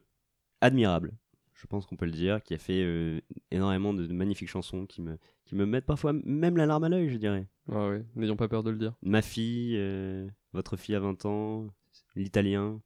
admirable. 0.59 1.13
Je 1.53 1.65
pense 1.65 1.85
qu'on 1.85 1.95
peut 1.95 2.05
le 2.05 2.11
dire, 2.11 2.43
qui 2.43 2.53
a 2.53 2.57
fait 2.57 2.83
euh, 2.83 3.21
énormément 3.51 3.93
de, 3.93 4.05
de 4.05 4.11
magnifiques 4.11 4.49
chansons 4.49 4.85
qui 4.85 5.01
me, 5.01 5.17
qui 5.45 5.55
me 5.55 5.65
mettent 5.65 5.85
parfois 5.85 6.11
même 6.11 6.57
la 6.57 6.65
larme 6.65 6.83
à 6.83 6.89
l'œil, 6.89 7.07
je 7.07 7.15
dirais. 7.15 7.47
Ah 7.71 7.87
ouais, 7.87 8.03
n'ayons 8.17 8.35
pas 8.35 8.49
peur 8.49 8.63
de 8.63 8.69
le 8.69 8.77
dire. 8.77 8.93
Ma 9.01 9.21
fille, 9.21 9.77
euh, 9.77 10.27
votre 10.51 10.75
fille 10.75 10.95
à 10.95 10.99
20 10.99 11.23
ans, 11.23 11.67
l'italien, 12.17 12.81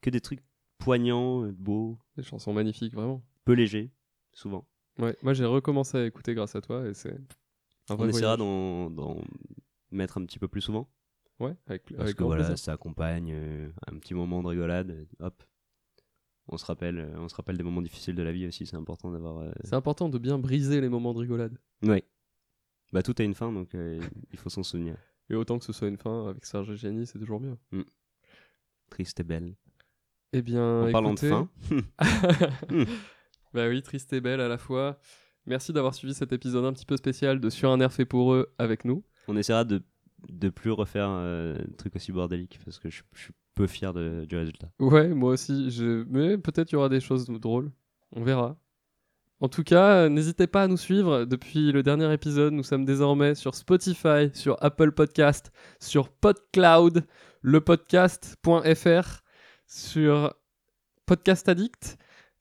que 0.00 0.10
des 0.10 0.20
trucs 0.20 0.42
poignants, 0.78 1.42
beaux, 1.52 2.00
Des 2.16 2.24
chansons 2.24 2.52
magnifiques, 2.52 2.94
vraiment. 2.94 3.22
peu 3.44 3.52
légers, 3.52 3.92
souvent. 4.32 4.66
Ouais, 4.98 5.16
moi 5.22 5.34
j'ai 5.34 5.44
recommencé 5.44 5.98
à 5.98 6.04
écouter 6.04 6.34
grâce 6.34 6.56
à 6.56 6.60
toi 6.62 6.84
et 6.88 6.94
c'est 6.94 7.16
On 7.90 8.08
essaiera 8.08 8.36
d'en 8.36 9.22
mettre 9.92 10.18
un 10.18 10.24
petit 10.26 10.40
peu 10.40 10.48
plus 10.48 10.62
souvent. 10.62 10.90
Ouais, 11.40 11.54
avec, 11.66 11.84
Parce 11.86 12.00
avec 12.02 12.16
que 12.16 12.24
voilà, 12.24 12.42
plaisir. 12.44 12.58
ça 12.58 12.72
accompagne 12.72 13.30
euh, 13.32 13.68
un 13.86 13.98
petit 13.98 14.14
moment 14.14 14.42
de 14.42 14.48
rigolade. 14.48 15.06
Hop. 15.20 15.42
On 16.48 16.56
se 16.56 16.64
rappelle, 16.64 16.98
euh, 16.98 17.14
on 17.18 17.28
se 17.28 17.34
rappelle 17.36 17.56
des 17.56 17.62
moments 17.62 17.82
difficiles 17.82 18.14
de 18.14 18.22
la 18.22 18.32
vie 18.32 18.46
aussi. 18.46 18.66
C'est 18.66 18.76
important 18.76 19.10
d'avoir. 19.12 19.38
euh, 19.38 19.52
C'est 19.64 19.74
important 19.74 20.08
de 20.08 20.18
bien 20.18 20.38
briser 20.38 20.80
les 20.80 20.88
moments 20.88 21.12
de 21.14 21.18
rigolade. 21.20 21.56
Ouais. 21.82 22.02
Bah 22.92 23.02
tout 23.02 23.14
a 23.18 23.22
une 23.22 23.34
fin, 23.34 23.52
donc 23.52 23.74
euh, 23.74 24.00
il 24.32 24.38
faut 24.38 24.48
s'en 24.48 24.62
souvenir. 24.62 24.96
Et 25.30 25.34
autant 25.34 25.58
que 25.58 25.64
ce 25.66 25.72
soit 25.74 25.88
une 25.88 25.98
fin 25.98 26.28
avec 26.28 26.44
Serge 26.46 26.70
et 26.70 26.76
Gianni, 26.76 27.06
c'est 27.06 27.18
toujours 27.18 27.38
bien. 27.38 27.58
Triste 28.90 29.20
et 29.20 29.24
belle. 29.24 29.54
Eh 30.32 30.40
bien, 30.42 30.84
En 30.88 30.90
parlant 30.92 31.12
de 31.14 31.18
fin, 31.20 31.48
bah 33.54 33.68
oui, 33.68 33.82
triste 33.82 34.12
et 34.12 34.20
belle 34.20 34.40
à 34.40 34.48
la 34.48 34.58
fois. 34.58 34.98
Merci 35.46 35.72
d'avoir 35.72 35.94
suivi 35.94 36.14
cet 36.14 36.32
épisode 36.32 36.64
un 36.64 36.72
petit 36.72 36.84
peu 36.86 36.96
spécial 36.96 37.40
de 37.40 37.50
Sur 37.50 37.70
un 37.70 37.80
air 37.80 37.92
fait 37.92 38.04
pour 38.04 38.34
eux 38.34 38.52
avec 38.58 38.84
nous. 38.84 39.02
on 39.28 39.36
essaiera 39.36 39.64
de 39.64 39.82
de 40.28 40.48
plus 40.48 40.70
refaire 40.70 41.08
euh, 41.10 41.56
un 41.58 41.76
truc 41.76 41.94
aussi 41.96 42.12
bordélique 42.12 42.58
parce 42.64 42.78
que 42.78 42.90
je, 42.90 43.02
je 43.14 43.20
suis 43.22 43.32
peu 43.54 43.66
fier 43.66 43.92
de- 43.92 44.24
du 44.28 44.36
résultat. 44.36 44.70
Ouais, 44.78 45.08
moi 45.08 45.32
aussi. 45.32 45.70
Je... 45.70 46.04
Mais 46.08 46.38
peut-être 46.38 46.70
il 46.72 46.74
y 46.74 46.76
aura 46.76 46.88
des 46.88 47.00
choses 47.00 47.26
drôles. 47.26 47.70
On 48.12 48.22
verra. 48.22 48.56
En 49.40 49.48
tout 49.48 49.62
cas, 49.62 50.04
euh, 50.04 50.08
n'hésitez 50.08 50.46
pas 50.48 50.64
à 50.64 50.66
nous 50.68 50.76
suivre. 50.76 51.24
Depuis 51.24 51.70
le 51.70 51.82
dernier 51.84 52.12
épisode, 52.12 52.52
nous 52.52 52.64
sommes 52.64 52.84
désormais 52.84 53.34
sur 53.36 53.54
Spotify, 53.54 54.30
sur 54.34 54.56
Apple 54.62 54.90
Podcast, 54.92 55.52
sur 55.78 56.08
PodCloud, 56.08 57.04
lepodcast.fr, 57.42 59.22
sur 59.66 60.34
Podcast 61.06 61.48
Addict. 61.48 61.98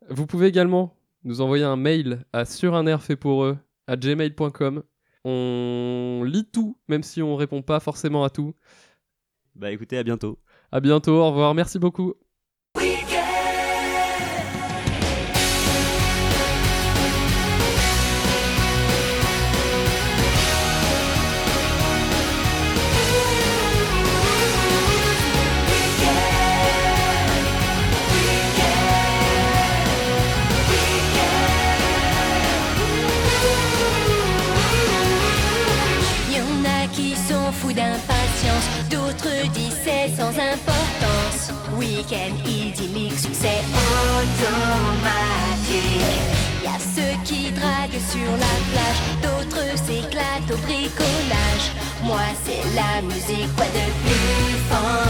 Vous 0.09 0.25
pouvez 0.25 0.47
également 0.47 0.95
nous 1.23 1.41
envoyer 1.41 1.63
un 1.65 1.75
mail 1.75 2.25
à 2.33 2.45
sur 2.45 2.73
un 2.75 2.87
air 2.87 3.03
fait 3.03 3.15
pour 3.15 3.43
eux 3.43 3.57
à 3.87 3.95
gmail.com. 3.95 4.83
On 5.25 6.23
lit 6.25 6.45
tout, 6.45 6.77
même 6.87 7.03
si 7.03 7.21
on 7.21 7.35
répond 7.35 7.61
pas 7.61 7.79
forcément 7.79 8.23
à 8.23 8.29
tout. 8.29 8.53
Bah 9.55 9.71
écoutez, 9.71 9.97
à 9.97 10.03
bientôt. 10.03 10.39
À 10.71 10.79
bientôt, 10.79 11.13
au 11.13 11.27
revoir, 11.29 11.53
merci 11.53 11.79
beaucoup. 11.79 12.15
Week-end 42.09 42.35
idyllique, 42.45 43.19
succès 43.19 43.59
automatique. 44.15 44.47
Y 46.63 46.67
a 46.67 46.79
ceux 46.79 47.15
qui 47.25 47.51
draguent 47.51 48.01
sur 48.09 48.31
la 48.31 48.55
plage, 48.71 48.99
d'autres 49.21 49.67
s'éclatent 49.75 50.51
au 50.53 50.57
bricolage. 50.57 51.67
Moi 52.03 52.27
c'est 52.45 52.63
la 52.75 53.01
musique, 53.01 53.53
quoi 53.57 53.65
de 53.65 53.85
plus 54.05 54.55
fantastique. 54.69 55.06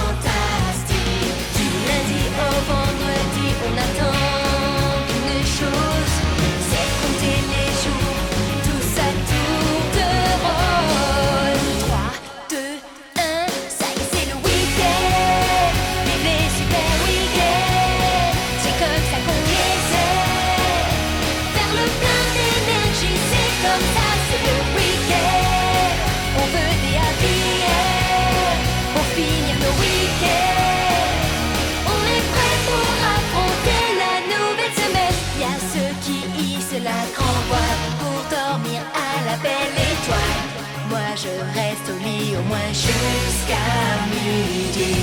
Au 42.38 42.44
moins 42.44 42.72
jusqu'à 42.72 43.68
midi. 44.14 44.96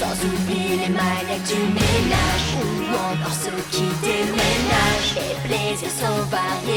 Sans 0.00 0.16
oublier 0.26 0.76
les 0.82 0.92
maniaques 0.92 1.46
du 1.46 1.60
ménage 1.78 2.48
ou 2.60 2.94
encore 3.10 3.32
ceux 3.32 3.62
qui 3.70 3.86
déménagent. 4.02 5.14
Les 5.16 5.34
plaisirs 5.48 5.96
sont 6.00 6.22
variés 6.30 6.75